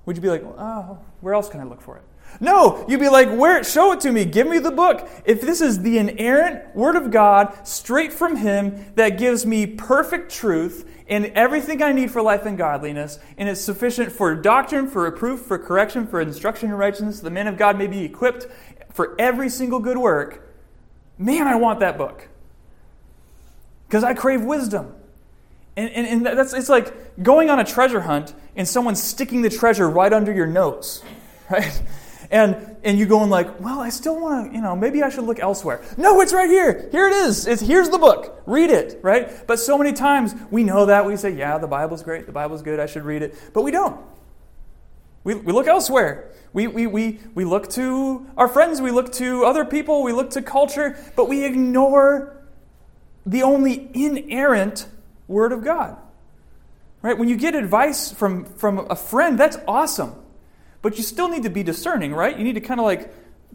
Would 0.06 0.16
you 0.16 0.22
be 0.22 0.30
like, 0.30 0.42
oh, 0.42 0.98
where 1.22 1.32
else 1.32 1.48
can 1.48 1.60
I 1.60 1.64
look 1.64 1.80
for 1.80 1.96
it? 1.96 2.02
No, 2.40 2.84
you'd 2.88 3.00
be 3.00 3.08
like, 3.08 3.28
where 3.28 3.62
show 3.62 3.92
it 3.92 4.00
to 4.00 4.12
me. 4.12 4.24
Give 4.24 4.46
me 4.46 4.58
the 4.58 4.70
book. 4.70 5.08
If 5.24 5.40
this 5.40 5.60
is 5.60 5.80
the 5.80 5.98
inerrant 5.98 6.74
word 6.74 6.96
of 6.96 7.10
God 7.10 7.66
straight 7.66 8.12
from 8.12 8.36
him 8.36 8.92
that 8.96 9.18
gives 9.18 9.44
me 9.46 9.66
perfect 9.66 10.32
truth 10.32 10.88
and 11.08 11.26
everything 11.26 11.82
I 11.82 11.92
need 11.92 12.10
for 12.10 12.22
life 12.22 12.46
and 12.46 12.56
godliness, 12.56 13.18
and 13.36 13.48
it's 13.48 13.60
sufficient 13.60 14.12
for 14.12 14.34
doctrine, 14.34 14.88
for 14.88 15.02
reproof, 15.02 15.40
for 15.40 15.58
correction, 15.58 16.06
for 16.06 16.20
instruction 16.20 16.70
in 16.70 16.76
righteousness, 16.76 17.20
the 17.20 17.30
man 17.30 17.48
of 17.48 17.56
God 17.56 17.76
may 17.76 17.86
be 17.86 18.02
equipped 18.02 18.46
for 18.90 19.14
every 19.18 19.48
single 19.48 19.78
good 19.78 19.98
work. 19.98 20.54
Man, 21.18 21.46
I 21.46 21.56
want 21.56 21.80
that 21.80 21.98
book. 21.98 22.28
Because 23.86 24.04
I 24.04 24.14
crave 24.14 24.42
wisdom. 24.42 24.94
And, 25.76 25.90
and, 25.90 26.26
and 26.26 26.38
that's 26.38 26.52
it's 26.52 26.68
like 26.68 27.22
going 27.22 27.50
on 27.50 27.58
a 27.58 27.64
treasure 27.64 28.02
hunt 28.02 28.34
and 28.56 28.66
someone's 28.66 29.02
sticking 29.02 29.42
the 29.42 29.50
treasure 29.50 29.88
right 29.88 30.12
under 30.12 30.32
your 30.32 30.46
nose, 30.46 31.02
right? 31.50 31.82
And 32.30 32.72
and 32.84 32.98
you 32.98 33.06
go 33.06 33.18
going 33.18 33.30
like, 33.30 33.60
well, 33.60 33.78
I 33.78 33.90
still 33.90 34.20
want 34.20 34.50
to, 34.50 34.56
you 34.56 34.62
know, 34.62 34.74
maybe 34.74 35.02
I 35.02 35.08
should 35.08 35.24
look 35.24 35.38
elsewhere. 35.38 35.82
No, 35.96 36.20
it's 36.20 36.32
right 36.32 36.48
here. 36.48 36.88
Here 36.90 37.06
it 37.06 37.12
is. 37.12 37.46
It's 37.46 37.62
here's 37.62 37.90
the 37.90 37.98
book. 37.98 38.42
Read 38.46 38.70
it, 38.70 38.98
right? 39.02 39.46
But 39.46 39.60
so 39.60 39.78
many 39.78 39.92
times 39.92 40.34
we 40.50 40.64
know 40.64 40.86
that 40.86 41.06
we 41.06 41.16
say, 41.16 41.30
yeah, 41.30 41.58
the 41.58 41.68
Bible's 41.68 42.02
great, 42.02 42.26
the 42.26 42.32
Bible's 42.32 42.62
good, 42.62 42.80
I 42.80 42.86
should 42.86 43.04
read 43.04 43.22
it, 43.22 43.38
but 43.52 43.62
we 43.62 43.70
don't. 43.70 44.00
We, 45.24 45.34
we 45.34 45.52
look 45.52 45.68
elsewhere. 45.68 46.30
We, 46.52 46.66
we, 46.66 46.86
we, 46.86 47.20
we 47.34 47.44
look 47.44 47.70
to 47.70 48.26
our 48.36 48.48
friends, 48.48 48.80
we 48.80 48.90
look 48.90 49.12
to 49.14 49.44
other 49.44 49.64
people, 49.64 50.02
we 50.02 50.12
look 50.12 50.30
to 50.30 50.42
culture, 50.42 50.98
but 51.16 51.28
we 51.28 51.44
ignore 51.44 52.36
the 53.24 53.42
only 53.42 53.90
inerrant 53.94 54.86
Word 55.28 55.52
of 55.52 55.64
God. 55.64 55.96
Right? 57.02 57.18
When 57.18 57.28
you 57.28 57.36
get 57.36 57.54
advice 57.54 58.12
from, 58.12 58.44
from 58.44 58.86
a 58.90 58.96
friend, 58.96 59.38
that's 59.38 59.58
awesome. 59.66 60.14
But 60.82 60.96
you 60.96 61.02
still 61.02 61.28
need 61.28 61.42
to 61.42 61.50
be 61.50 61.62
discerning, 61.62 62.14
right? 62.14 62.36
You 62.36 62.44
need 62.44 62.54
to 62.54 62.60
kind 62.60 62.80
of 62.80 62.86
like 62.86 63.12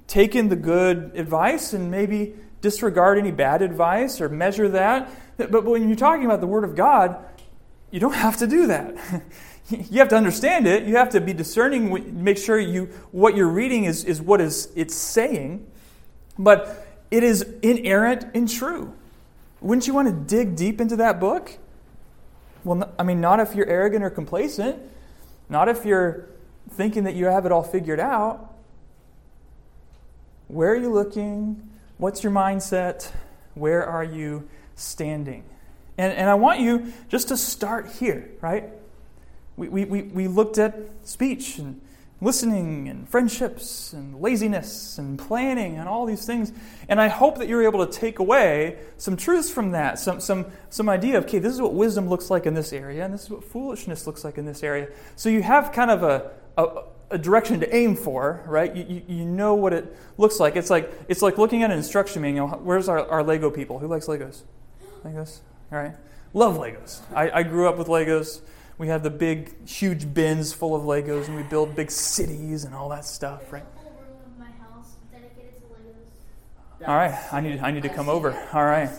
take 0.07 0.35
in 0.35 0.49
the 0.49 0.55
good 0.55 1.11
advice 1.15 1.73
and 1.73 1.89
maybe 1.89 2.35
disregard 2.61 3.17
any 3.17 3.31
bad 3.31 3.61
advice 3.61 4.19
or 4.19 4.29
measure 4.29 4.69
that. 4.69 5.09
But 5.37 5.63
when 5.65 5.87
you're 5.87 5.97
talking 5.97 6.25
about 6.25 6.41
the 6.41 6.47
Word 6.47 6.63
of 6.63 6.75
God, 6.75 7.23
you 7.91 7.99
don't 7.99 8.15
have 8.15 8.37
to 8.37 8.47
do 8.47 8.67
that. 8.67 8.95
you 9.69 9.99
have 9.99 10.09
to 10.09 10.15
understand 10.15 10.67
it. 10.67 10.83
You 10.83 10.97
have 10.97 11.09
to 11.11 11.21
be 11.21 11.33
discerning, 11.33 12.23
make 12.23 12.37
sure 12.37 12.59
you 12.59 12.85
what 13.11 13.35
you're 13.35 13.47
reading 13.47 13.85
is, 13.85 14.03
is 14.03 14.21
what 14.21 14.41
is 14.41 14.69
it's 14.75 14.95
saying. 14.95 15.69
But 16.39 16.85
it 17.11 17.23
is 17.23 17.41
inerrant 17.61 18.25
and 18.33 18.49
true. 18.49 18.93
Wouldn't 19.61 19.87
you 19.87 19.93
want 19.93 20.07
to 20.07 20.13
dig 20.13 20.55
deep 20.55 20.81
into 20.81 20.97
that 20.97 21.19
book? 21.19 21.57
Well, 22.67 22.93
I 22.99 23.03
mean, 23.03 23.21
not 23.21 23.39
if 23.39 23.55
you're 23.55 23.65
arrogant 23.65 24.03
or 24.03 24.09
complacent, 24.09 24.77
not 25.47 25.69
if 25.69 25.85
you're 25.85 26.27
thinking 26.71 27.05
that 27.05 27.15
you 27.15 27.27
have 27.27 27.45
it 27.45 27.51
all 27.53 27.63
figured 27.63 28.01
out. 28.01 28.53
Where 30.49 30.73
are 30.73 30.75
you 30.75 30.91
looking? 30.91 31.69
What's 31.97 32.23
your 32.23 32.33
mindset? 32.33 33.09
Where 33.53 33.85
are 33.85 34.03
you 34.03 34.49
standing? 34.75 35.45
And, 35.97 36.11
and 36.11 36.29
I 36.29 36.33
want 36.33 36.59
you 36.59 36.91
just 37.07 37.29
to 37.29 37.37
start 37.37 37.89
here, 37.99 38.29
right? 38.41 38.65
We, 39.55 39.69
we, 39.69 39.85
we, 39.85 40.01
we 40.01 40.27
looked 40.27 40.57
at 40.57 40.75
speech 41.03 41.59
and 41.59 41.79
listening 42.19 42.87
and 42.89 43.07
friendships 43.07 43.93
and 43.93 44.19
laziness 44.19 44.97
and 44.97 45.19
planning 45.19 45.77
and 45.77 45.87
all 45.87 46.05
these 46.05 46.25
things. 46.25 46.51
And 46.89 46.99
I 46.99 47.07
hope 47.09 47.37
that 47.37 47.47
you're 47.47 47.63
able 47.63 47.85
to 47.85 47.91
take 47.91 48.19
away 48.19 48.79
some 48.97 49.15
truths 49.15 49.51
from 49.51 49.71
that, 49.71 49.99
some, 49.99 50.19
some, 50.19 50.47
some 50.69 50.89
idea 50.89 51.17
of, 51.17 51.25
okay, 51.25 51.39
this 51.39 51.53
is 51.53 51.61
what 51.61 51.73
wisdom 51.73 52.09
looks 52.09 52.31
like 52.31 52.45
in 52.45 52.53
this 52.53 52.73
area, 52.73 53.05
and 53.05 53.13
this 53.13 53.23
is 53.23 53.29
what 53.29 53.43
foolishness 53.43 54.07
looks 54.07 54.23
like 54.23 54.37
in 54.37 54.45
this 54.45 54.63
area. 54.63 54.87
So 55.15 55.29
you 55.29 55.43
have 55.43 55.71
kind 55.71 55.91
of 55.91 56.03
a, 56.03 56.31
a, 56.57 56.83
a 57.11 57.17
direction 57.19 57.59
to 57.59 57.75
aim 57.75 57.95
for, 57.95 58.43
right? 58.47 58.75
You, 58.75 58.85
you, 58.87 59.03
you, 59.07 59.25
know 59.25 59.53
what 59.53 59.73
it 59.73 59.95
looks 60.17 60.39
like. 60.39 60.55
It's 60.55 60.71
like, 60.71 60.91
it's 61.07 61.21
like 61.21 61.37
looking 61.37 61.61
at 61.61 61.69
an 61.69 61.77
instruction 61.77 62.23
manual. 62.23 62.47
Where's 62.47 62.89
our, 62.89 63.07
our 63.07 63.23
Lego 63.23 63.51
people? 63.51 63.77
Who 63.79 63.87
likes 63.87 64.07
Legos? 64.07 64.41
Legos? 65.05 65.39
All 65.71 65.77
right. 65.77 65.95
Love 66.33 66.57
Legos. 66.57 67.01
I, 67.13 67.29
I 67.39 67.43
grew 67.43 67.69
up 67.69 67.77
with 67.77 67.87
Legos. 67.87 68.41
We 68.77 68.89
have 68.89 69.01
the 69.01 69.09
big, 69.09 69.67
huge 69.67 70.13
bins 70.13 70.53
full 70.53 70.75
of 70.75 70.83
Legos, 70.83 71.27
and 71.27 71.35
we 71.35 71.43
build 71.43 71.75
big 71.75 71.89
cities 71.89 72.63
and 72.63 72.75
all 72.75 72.89
that 72.89 73.05
stuff, 73.05 73.51
right? 73.51 73.63
All 76.85 76.95
right, 76.95 77.17
I 77.33 77.41
need 77.41 77.59
I 77.59 77.71
need 77.71 77.83
to 77.83 77.89
come 77.89 78.07
over. 78.07 78.33
All 78.53 78.63
right. 78.63 78.89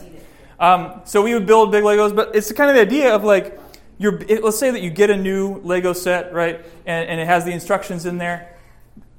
Um, 0.58 1.02
so 1.04 1.22
we 1.22 1.32
would 1.32 1.46
build 1.46 1.70
big 1.70 1.84
Legos, 1.84 2.14
but 2.14 2.34
it's 2.34 2.50
kind 2.50 2.68
of 2.68 2.74
the 2.74 2.82
idea 2.82 3.14
of 3.14 3.22
like, 3.22 3.58
you're, 3.98 4.20
it, 4.28 4.42
let's 4.42 4.58
say 4.58 4.72
that 4.72 4.82
you 4.82 4.90
get 4.90 5.10
a 5.10 5.16
new 5.16 5.60
Lego 5.62 5.92
set, 5.92 6.32
right, 6.32 6.56
and, 6.84 7.08
and 7.08 7.20
it 7.20 7.26
has 7.28 7.44
the 7.44 7.52
instructions 7.52 8.04
in 8.04 8.18
there. 8.18 8.56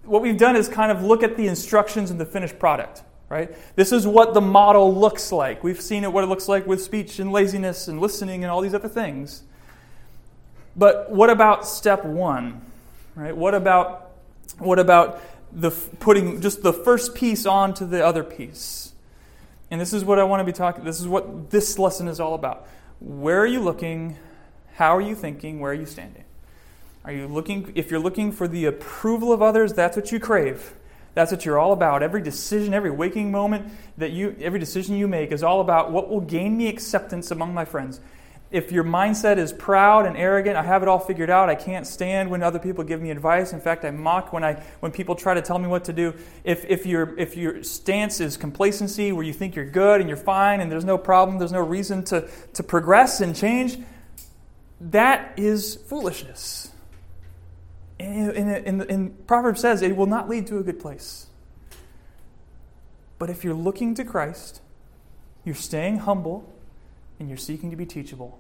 What 0.03 0.21
we've 0.21 0.37
done 0.37 0.57
is 0.57 0.67
kind 0.67 0.91
of 0.91 1.01
look 1.01 1.23
at 1.23 1.37
the 1.37 1.47
instructions 1.47 2.11
in 2.11 2.17
the 2.17 2.25
finished 2.25 2.59
product, 2.59 3.03
right? 3.29 3.55
This 3.77 3.93
is 3.93 4.05
what 4.05 4.33
the 4.33 4.41
model 4.41 4.93
looks 4.93 5.31
like. 5.31 5.63
We've 5.63 5.79
seen 5.79 6.03
it 6.03 6.11
what 6.11 6.25
it 6.25 6.27
looks 6.27 6.49
like 6.49 6.67
with 6.67 6.81
speech 6.81 7.19
and 7.19 7.31
laziness 7.31 7.87
and 7.87 8.01
listening 8.01 8.43
and 8.43 8.51
all 8.51 8.59
these 8.59 8.73
other 8.73 8.89
things. 8.89 9.43
But 10.79 11.11
what 11.11 11.29
about 11.29 11.67
step 11.67 12.05
one? 12.05 12.61
Right? 13.13 13.35
What 13.35 13.53
about 13.53 14.11
what 14.57 14.79
about 14.79 15.21
the 15.51 15.71
putting 15.71 16.41
just 16.41 16.63
the 16.63 16.71
first 16.71 17.13
piece 17.13 17.45
onto 17.45 17.85
the 17.85 18.03
other 18.03 18.23
piece? 18.23 18.93
And 19.69 19.79
this 19.79 19.93
is 19.93 20.05
what 20.05 20.19
I 20.19 20.23
want 20.23 20.39
to 20.39 20.45
be 20.45 20.53
talking. 20.53 20.85
This 20.85 21.01
is 21.01 21.07
what 21.07 21.51
this 21.51 21.77
lesson 21.77 22.07
is 22.07 22.19
all 22.21 22.33
about. 22.33 22.65
Where 23.01 23.39
are 23.39 23.45
you 23.45 23.59
looking? 23.59 24.17
How 24.75 24.95
are 24.95 25.01
you 25.01 25.15
thinking? 25.15 25.59
Where 25.59 25.71
are 25.71 25.75
you 25.75 25.85
standing? 25.85 26.23
Are 27.03 27.11
you 27.11 27.27
looking? 27.27 27.73
If 27.75 27.91
you're 27.91 27.99
looking 27.99 28.31
for 28.31 28.47
the 28.47 28.65
approval 28.65 29.33
of 29.33 29.41
others, 29.41 29.73
that's 29.73 29.97
what 29.97 30.13
you 30.13 30.19
crave. 30.19 30.73
That's 31.13 31.31
what 31.31 31.43
you're 31.43 31.59
all 31.59 31.73
about. 31.73 32.03
Every 32.03 32.21
decision, 32.21 32.73
every 32.73 32.91
waking 32.91 33.31
moment 33.31 33.69
that 33.97 34.11
you, 34.11 34.37
every 34.39 34.59
decision 34.59 34.95
you 34.95 35.09
make 35.09 35.33
is 35.33 35.43
all 35.43 35.59
about 35.59 35.91
what 35.91 36.09
will 36.09 36.21
gain 36.21 36.57
me 36.57 36.69
acceptance 36.69 37.31
among 37.31 37.53
my 37.53 37.65
friends. 37.65 37.99
If 38.51 38.71
your 38.71 38.83
mindset 38.83 39.37
is 39.37 39.53
proud 39.53 40.07
and 40.07 40.17
arrogant, 40.17 40.57
I 40.57 40.63
have 40.63 40.81
it 40.81 40.87
all 40.87 40.97
figured 40.97 41.29
out, 41.29 41.49
I 41.49 41.55
can't 41.55 41.85
stand 41.85 42.31
when 42.31 42.41
other 42.41 42.57
people 42.57 42.83
give 42.83 42.99
me 42.99 43.11
advice. 43.11 43.53
In 43.53 43.61
fact, 43.61 43.85
I 43.85 43.91
mock 43.91 44.33
when, 44.33 44.43
I, 44.43 44.53
when 44.79 44.91
people 44.91 45.15
try 45.15 45.35
to 45.35 45.41
tell 45.41 45.59
me 45.59 45.67
what 45.67 45.85
to 45.85 45.93
do. 45.93 46.15
If, 46.43 46.65
if, 46.65 46.85
your, 46.85 47.17
if 47.19 47.37
your 47.37 47.61
stance 47.63 48.19
is 48.19 48.37
complacency, 48.37 49.11
where 49.11 49.23
you 49.23 49.33
think 49.33 49.55
you're 49.55 49.69
good 49.69 50.01
and 50.01 50.09
you're 50.09 50.17
fine 50.17 50.61
and 50.61 50.71
there's 50.71 50.85
no 50.85 50.97
problem, 50.97 51.37
there's 51.37 51.51
no 51.51 51.63
reason 51.63 52.03
to, 52.05 52.27
to 52.53 52.63
progress 52.63 53.21
and 53.21 53.35
change, 53.35 53.77
that 54.81 55.33
is 55.37 55.75
foolishness. 55.75 56.71
And, 57.99 58.31
and, 58.31 58.81
and, 58.81 59.27
Proverbs 59.27 59.59
says 59.59 59.81
it 59.81 59.95
will 59.95 60.05
not 60.05 60.29
lead 60.29 60.47
to 60.47 60.57
a 60.57 60.63
good 60.63 60.79
place. 60.79 61.27
But 63.19 63.29
if 63.29 63.43
you're 63.43 63.53
looking 63.53 63.93
to 63.95 64.05
Christ, 64.05 64.61
you're 65.43 65.53
staying 65.53 65.99
humble, 65.99 66.51
and 67.19 67.27
you're 67.27 67.37
seeking 67.37 67.69
to 67.71 67.75
be 67.75 67.85
teachable, 67.85 68.39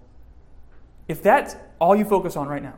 if 1.07 1.21
that's 1.21 1.55
all 1.79 1.95
you 1.95 2.05
focus 2.05 2.35
on 2.35 2.47
right 2.47 2.63
now, 2.63 2.75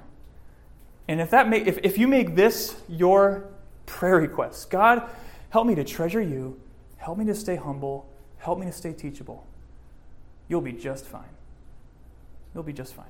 and 1.07 1.19
if, 1.19 1.29
that 1.31 1.49
make, 1.49 1.67
if, 1.67 1.79
if 1.83 1.97
you 1.97 2.07
make 2.07 2.35
this 2.35 2.75
your 2.87 3.45
prayer 3.85 4.17
request, 4.17 4.69
God, 4.69 5.09
help 5.49 5.67
me 5.67 5.75
to 5.75 5.83
treasure 5.83 6.21
you, 6.21 6.59
help 6.97 7.17
me 7.17 7.25
to 7.25 7.35
stay 7.35 7.55
humble, 7.55 8.09
help 8.37 8.59
me 8.59 8.65
to 8.65 8.71
stay 8.71 8.93
teachable, 8.93 9.45
you'll 10.47 10.61
be 10.61 10.73
just 10.73 11.05
fine. 11.05 11.23
You'll 12.53 12.63
be 12.63 12.73
just 12.73 12.93
fine. 12.93 13.05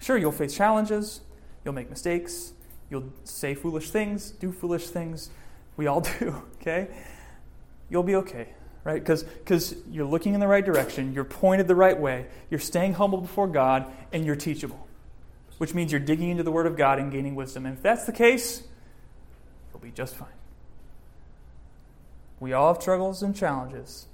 Sure, 0.00 0.16
you'll 0.16 0.32
face 0.32 0.54
challenges, 0.54 1.20
you'll 1.64 1.74
make 1.74 1.90
mistakes, 1.90 2.52
you'll 2.90 3.12
say 3.24 3.54
foolish 3.54 3.90
things, 3.90 4.30
do 4.32 4.52
foolish 4.52 4.88
things. 4.88 5.30
We 5.76 5.86
all 5.86 6.00
do, 6.18 6.42
okay? 6.60 6.88
You'll 7.88 8.02
be 8.02 8.16
okay 8.16 8.48
right? 8.84 9.02
Because 9.02 9.76
you're 9.90 10.06
looking 10.06 10.34
in 10.34 10.40
the 10.40 10.48
right 10.48 10.64
direction, 10.64 11.12
you're 11.12 11.24
pointed 11.24 11.68
the 11.68 11.74
right 11.74 11.98
way, 11.98 12.26
you're 12.50 12.60
staying 12.60 12.94
humble 12.94 13.20
before 13.20 13.46
God, 13.46 13.90
and 14.12 14.24
you're 14.24 14.36
teachable, 14.36 14.86
which 15.58 15.74
means 15.74 15.92
you're 15.92 16.00
digging 16.00 16.30
into 16.30 16.42
the 16.42 16.52
Word 16.52 16.66
of 16.66 16.76
God 16.76 16.98
and 16.98 17.12
gaining 17.12 17.34
wisdom. 17.34 17.66
And 17.66 17.76
if 17.76 17.82
that's 17.82 18.04
the 18.04 18.12
case, 18.12 18.62
you'll 19.70 19.80
be 19.80 19.90
just 19.90 20.16
fine. 20.16 20.28
We 22.40 22.52
all 22.52 22.74
have 22.74 22.82
struggles 22.82 23.22
and 23.22 23.36
challenges, 23.36 24.06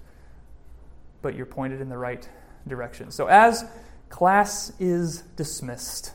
but 1.22 1.34
you're 1.34 1.46
pointed 1.46 1.80
in 1.80 1.88
the 1.88 1.96
right 1.96 2.28
direction. 2.66 3.10
So 3.10 3.26
as 3.26 3.64
class 4.10 4.72
is 4.78 5.22
dismissed 5.36 6.12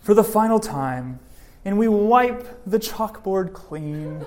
for 0.00 0.14
the 0.14 0.24
final 0.24 0.58
time, 0.58 1.20
and 1.64 1.78
we 1.78 1.88
wipe 1.88 2.64
the 2.66 2.78
chalkboard 2.78 3.52
clean, 3.52 4.24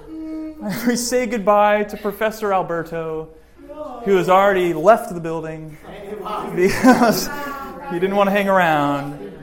we 0.88 0.96
say 0.96 1.26
goodbye 1.26 1.84
to 1.86 1.98
Professor 1.98 2.54
Alberto 2.54 3.30
who 4.04 4.16
has 4.18 4.30
already 4.30 4.74
left 4.74 5.14
the 5.14 5.20
building 5.20 5.78
because 6.56 7.28
he 7.92 8.00
didn't 8.00 8.16
want 8.16 8.28
to 8.28 8.32
hang 8.32 8.48
around. 8.50 9.34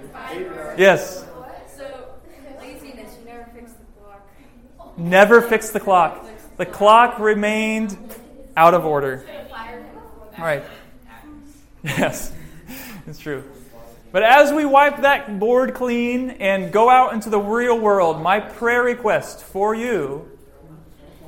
Yes. 0.78 1.26
Never 4.96 5.40
fix 5.40 5.70
the 5.70 5.80
clock. 5.80 6.26
The 6.58 6.66
clock 6.66 7.18
remained 7.18 7.96
out 8.56 8.74
of 8.74 8.84
order. 8.84 9.24
All 10.38 10.44
right. 10.44 10.62
Yes, 11.82 12.32
it's 13.06 13.18
true. 13.18 13.42
But 14.12 14.22
as 14.22 14.52
we 14.52 14.64
wipe 14.64 14.98
that 15.00 15.40
board 15.40 15.74
clean 15.74 16.30
and 16.30 16.70
go 16.70 16.90
out 16.90 17.14
into 17.14 17.30
the 17.30 17.40
real 17.40 17.78
world, 17.78 18.20
my 18.22 18.40
prayer 18.40 18.82
request 18.82 19.42
for 19.42 19.74
you 19.74 20.30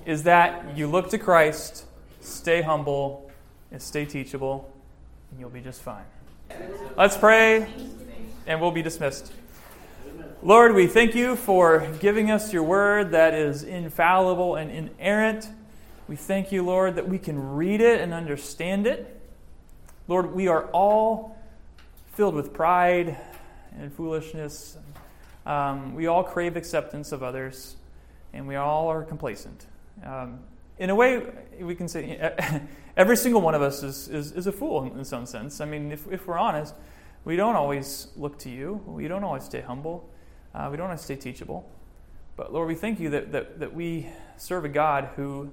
is 0.05 0.25
that 0.25 0.77
you 0.77 0.87
look 0.87 1.09
to 1.11 1.19
Christ, 1.19 1.87
stay 2.25 2.63
humble, 2.63 3.31
and 3.71 3.81
stay 3.81 4.05
teachable, 4.05 4.73
and 5.31 5.41
you'll 5.41 5.51
be 5.51 5.61
just 5.61 5.83
fine. 5.83 6.05
Let's 6.97 7.17
pray, 7.17 7.67
and 8.47 8.61
we'll 8.61 8.71
be 8.71 8.83
dismissed. 8.83 9.33
Lord, 10.43 10.75
we 10.75 10.87
thank 10.87 11.15
you 11.15 11.37
for 11.37 11.87
giving 12.01 12.31
us 12.31 12.53
your 12.53 12.63
word 12.63 13.13
that 13.13 13.35
is 13.35 13.63
infallible 13.63 14.57
and 14.57 14.71
inerrant. 14.71 15.49
We 16.07 16.17
thank 16.17 16.53
you, 16.53 16.63
Lord, 16.63 16.97
that 16.97 17.09
we 17.09 17.19
can 17.19 17.55
read 17.55 17.81
it 17.81 18.01
and 18.01 18.13
understand 18.13 18.87
it. 18.87 19.21
Lord, 20.07 20.35
we 20.35 20.49
are 20.49 20.65
all 20.67 21.37
filled 22.13 22.35
with 22.35 22.53
pride 22.53 23.17
and 23.79 23.93
foolishness. 23.93 24.77
Um, 25.47 25.95
we 25.95 26.07
all 26.07 26.23
crave 26.23 26.57
acceptance 26.57 27.11
of 27.11 27.23
others, 27.23 27.77
and 28.33 28.47
we 28.47 28.57
all 28.57 28.89
are 28.89 29.03
complacent. 29.03 29.67
Um, 30.05 30.41
in 30.79 30.91
a 30.91 30.95
way, 30.95 31.23
we 31.61 31.75
can 31.75 31.89
say 31.89 32.33
every 32.97 33.17
single 33.17 33.41
one 33.41 33.55
of 33.55 33.63
us 33.63 33.83
is, 33.83 34.09
is, 34.09 34.33
is 34.33 34.47
a 34.47 34.53
fool 34.53 34.85
in, 34.85 35.05
some 35.05 35.27
sense. 35.27 35.61
I 35.61 35.65
mean, 35.65 35.93
if, 35.93 36.07
if 36.11 36.27
we're 36.27 36.39
honest, 36.39 36.75
we 37.25 37.37
don't 37.37 37.57
always 37.57 38.09
look 38.17 38.39
to 38.41 38.51
you, 38.51 38.83
we 38.87 39.09
don't 39.09 39.25
always 39.25 39.45
stay 39.45 39.61
humble, 39.61 40.09
uh, 40.55 40.69
we 40.71 40.77
don't 40.77 40.87
always 40.87 41.01
stay 41.01 41.17
teachable. 41.17 41.71
But 42.37 42.53
Lord, 42.53 42.69
we 42.69 42.75
thank 42.75 42.99
you 42.99 43.11
that, 43.11 43.33
that, 43.33 43.61
that 43.61 43.75
we 43.75 44.09
serve 44.37 44.65
a 44.65 44.69
God 44.69 45.11
who 45.17 45.53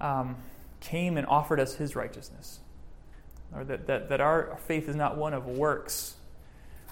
um, 0.00 0.36
came 0.80 1.16
and 1.16 1.26
offered 1.26 1.58
us 1.58 1.74
his 1.74 1.96
righteousness. 1.96 2.60
Or 3.54 3.64
that, 3.64 3.86
that, 3.86 4.08
that 4.10 4.20
our 4.20 4.58
faith 4.66 4.88
is 4.88 4.96
not 4.96 5.16
one 5.16 5.32
of 5.32 5.46
works 5.46 6.16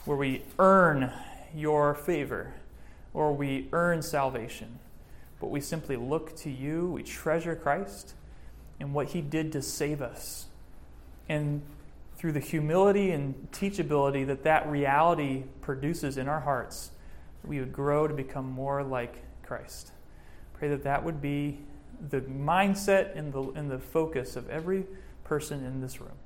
where 0.04 0.16
we 0.16 0.42
earn 0.58 1.12
your 1.54 1.94
favor 1.94 2.54
or 3.12 3.32
we 3.32 3.68
earn 3.72 4.02
salvation, 4.02 4.78
but 5.40 5.50
we 5.50 5.60
simply 5.60 5.96
look 5.96 6.36
to 6.36 6.50
you, 6.50 6.88
we 6.88 7.02
treasure 7.02 7.56
Christ 7.56 8.14
and 8.80 8.94
what 8.94 9.08
he 9.08 9.20
did 9.20 9.52
to 9.52 9.62
save 9.62 10.02
us. 10.02 10.46
And 11.28 11.62
through 12.16 12.32
the 12.32 12.40
humility 12.40 13.10
and 13.10 13.50
teachability 13.52 14.26
that 14.26 14.44
that 14.44 14.68
reality 14.68 15.44
produces 15.60 16.16
in 16.16 16.28
our 16.28 16.40
hearts, 16.40 16.90
we 17.44 17.58
would 17.60 17.72
grow 17.72 18.06
to 18.06 18.14
become 18.14 18.50
more 18.50 18.82
like 18.82 19.22
Christ. 19.42 19.92
Pray 20.54 20.68
that 20.68 20.84
that 20.84 21.04
would 21.04 21.20
be 21.20 21.58
the 22.10 22.20
mindset 22.22 23.16
and 23.16 23.32
the, 23.32 23.42
and 23.52 23.70
the 23.70 23.78
focus 23.78 24.36
of 24.36 24.48
every 24.48 24.86
person 25.24 25.64
in 25.64 25.80
this 25.80 26.00
room. 26.00 26.16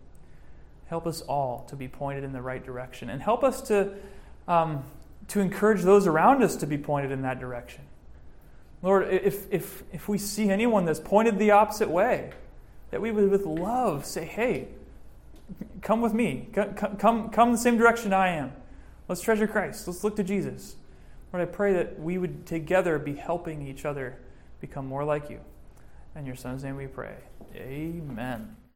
Help 0.87 1.07
us 1.07 1.21
all 1.23 1.65
to 1.69 1.77
be 1.77 1.89
pointed 1.89 2.25
in 2.25 2.33
the 2.33 2.41
right 2.41 2.65
direction 2.65 3.11
and 3.11 3.21
help 3.21 3.45
us 3.45 3.61
to, 3.63 3.93
um, 4.47 4.85
to 5.29 5.41
encourage 5.41 5.83
those 5.83 6.07
around 6.07 6.43
us 6.43 6.57
to 6.57 6.67
be 6.67 6.79
pointed 6.79 7.11
in 7.11 7.23
that 7.23 7.41
direction. 7.41 7.83
Lord, 8.83 9.09
if, 9.13 9.53
if, 9.53 9.83
if 9.93 10.09
we 10.09 10.19
see 10.19 10.51
anyone 10.51 10.85
that's 10.85 11.01
pointed 11.01 11.39
the 11.39 11.51
opposite 11.51 11.91
way, 11.91 12.31
that 12.91 13.01
we 13.01 13.11
would 13.11 13.31
with 13.31 13.45
love 13.45 14.07
say, 14.07 14.25
hey, 14.25 14.69
come 15.83 16.01
with 16.01 16.15
me. 16.15 16.49
Come, 16.53 16.75
come, 16.75 17.31
come 17.31 17.53
the 17.53 17.59
same 17.59 17.77
direction 17.77 18.13
I 18.13 18.29
am. 18.29 18.53
Let's 19.09 19.21
treasure 19.21 19.47
Christ. 19.47 19.87
Let's 19.87 20.05
look 20.05 20.17
to 20.17 20.25
Jesus. 20.25 20.77
Lord, 21.33 21.47
I 21.47 21.51
pray 21.51 21.73
that 21.75 21.99
we 21.99 22.19
would 22.19 22.47
together 22.47 22.99
be 22.99 23.15
helping 23.15 23.67
each 23.67 23.85
other 23.85 24.19
become 24.61 24.87
more 24.87 25.05
like 25.05 25.29
you. 25.31 25.41
In 26.15 26.27
your 26.27 26.37
son's 26.37 26.65
name 26.65 26.77
we 26.77 26.87
pray. 26.87 27.15
Amen. 27.55 28.58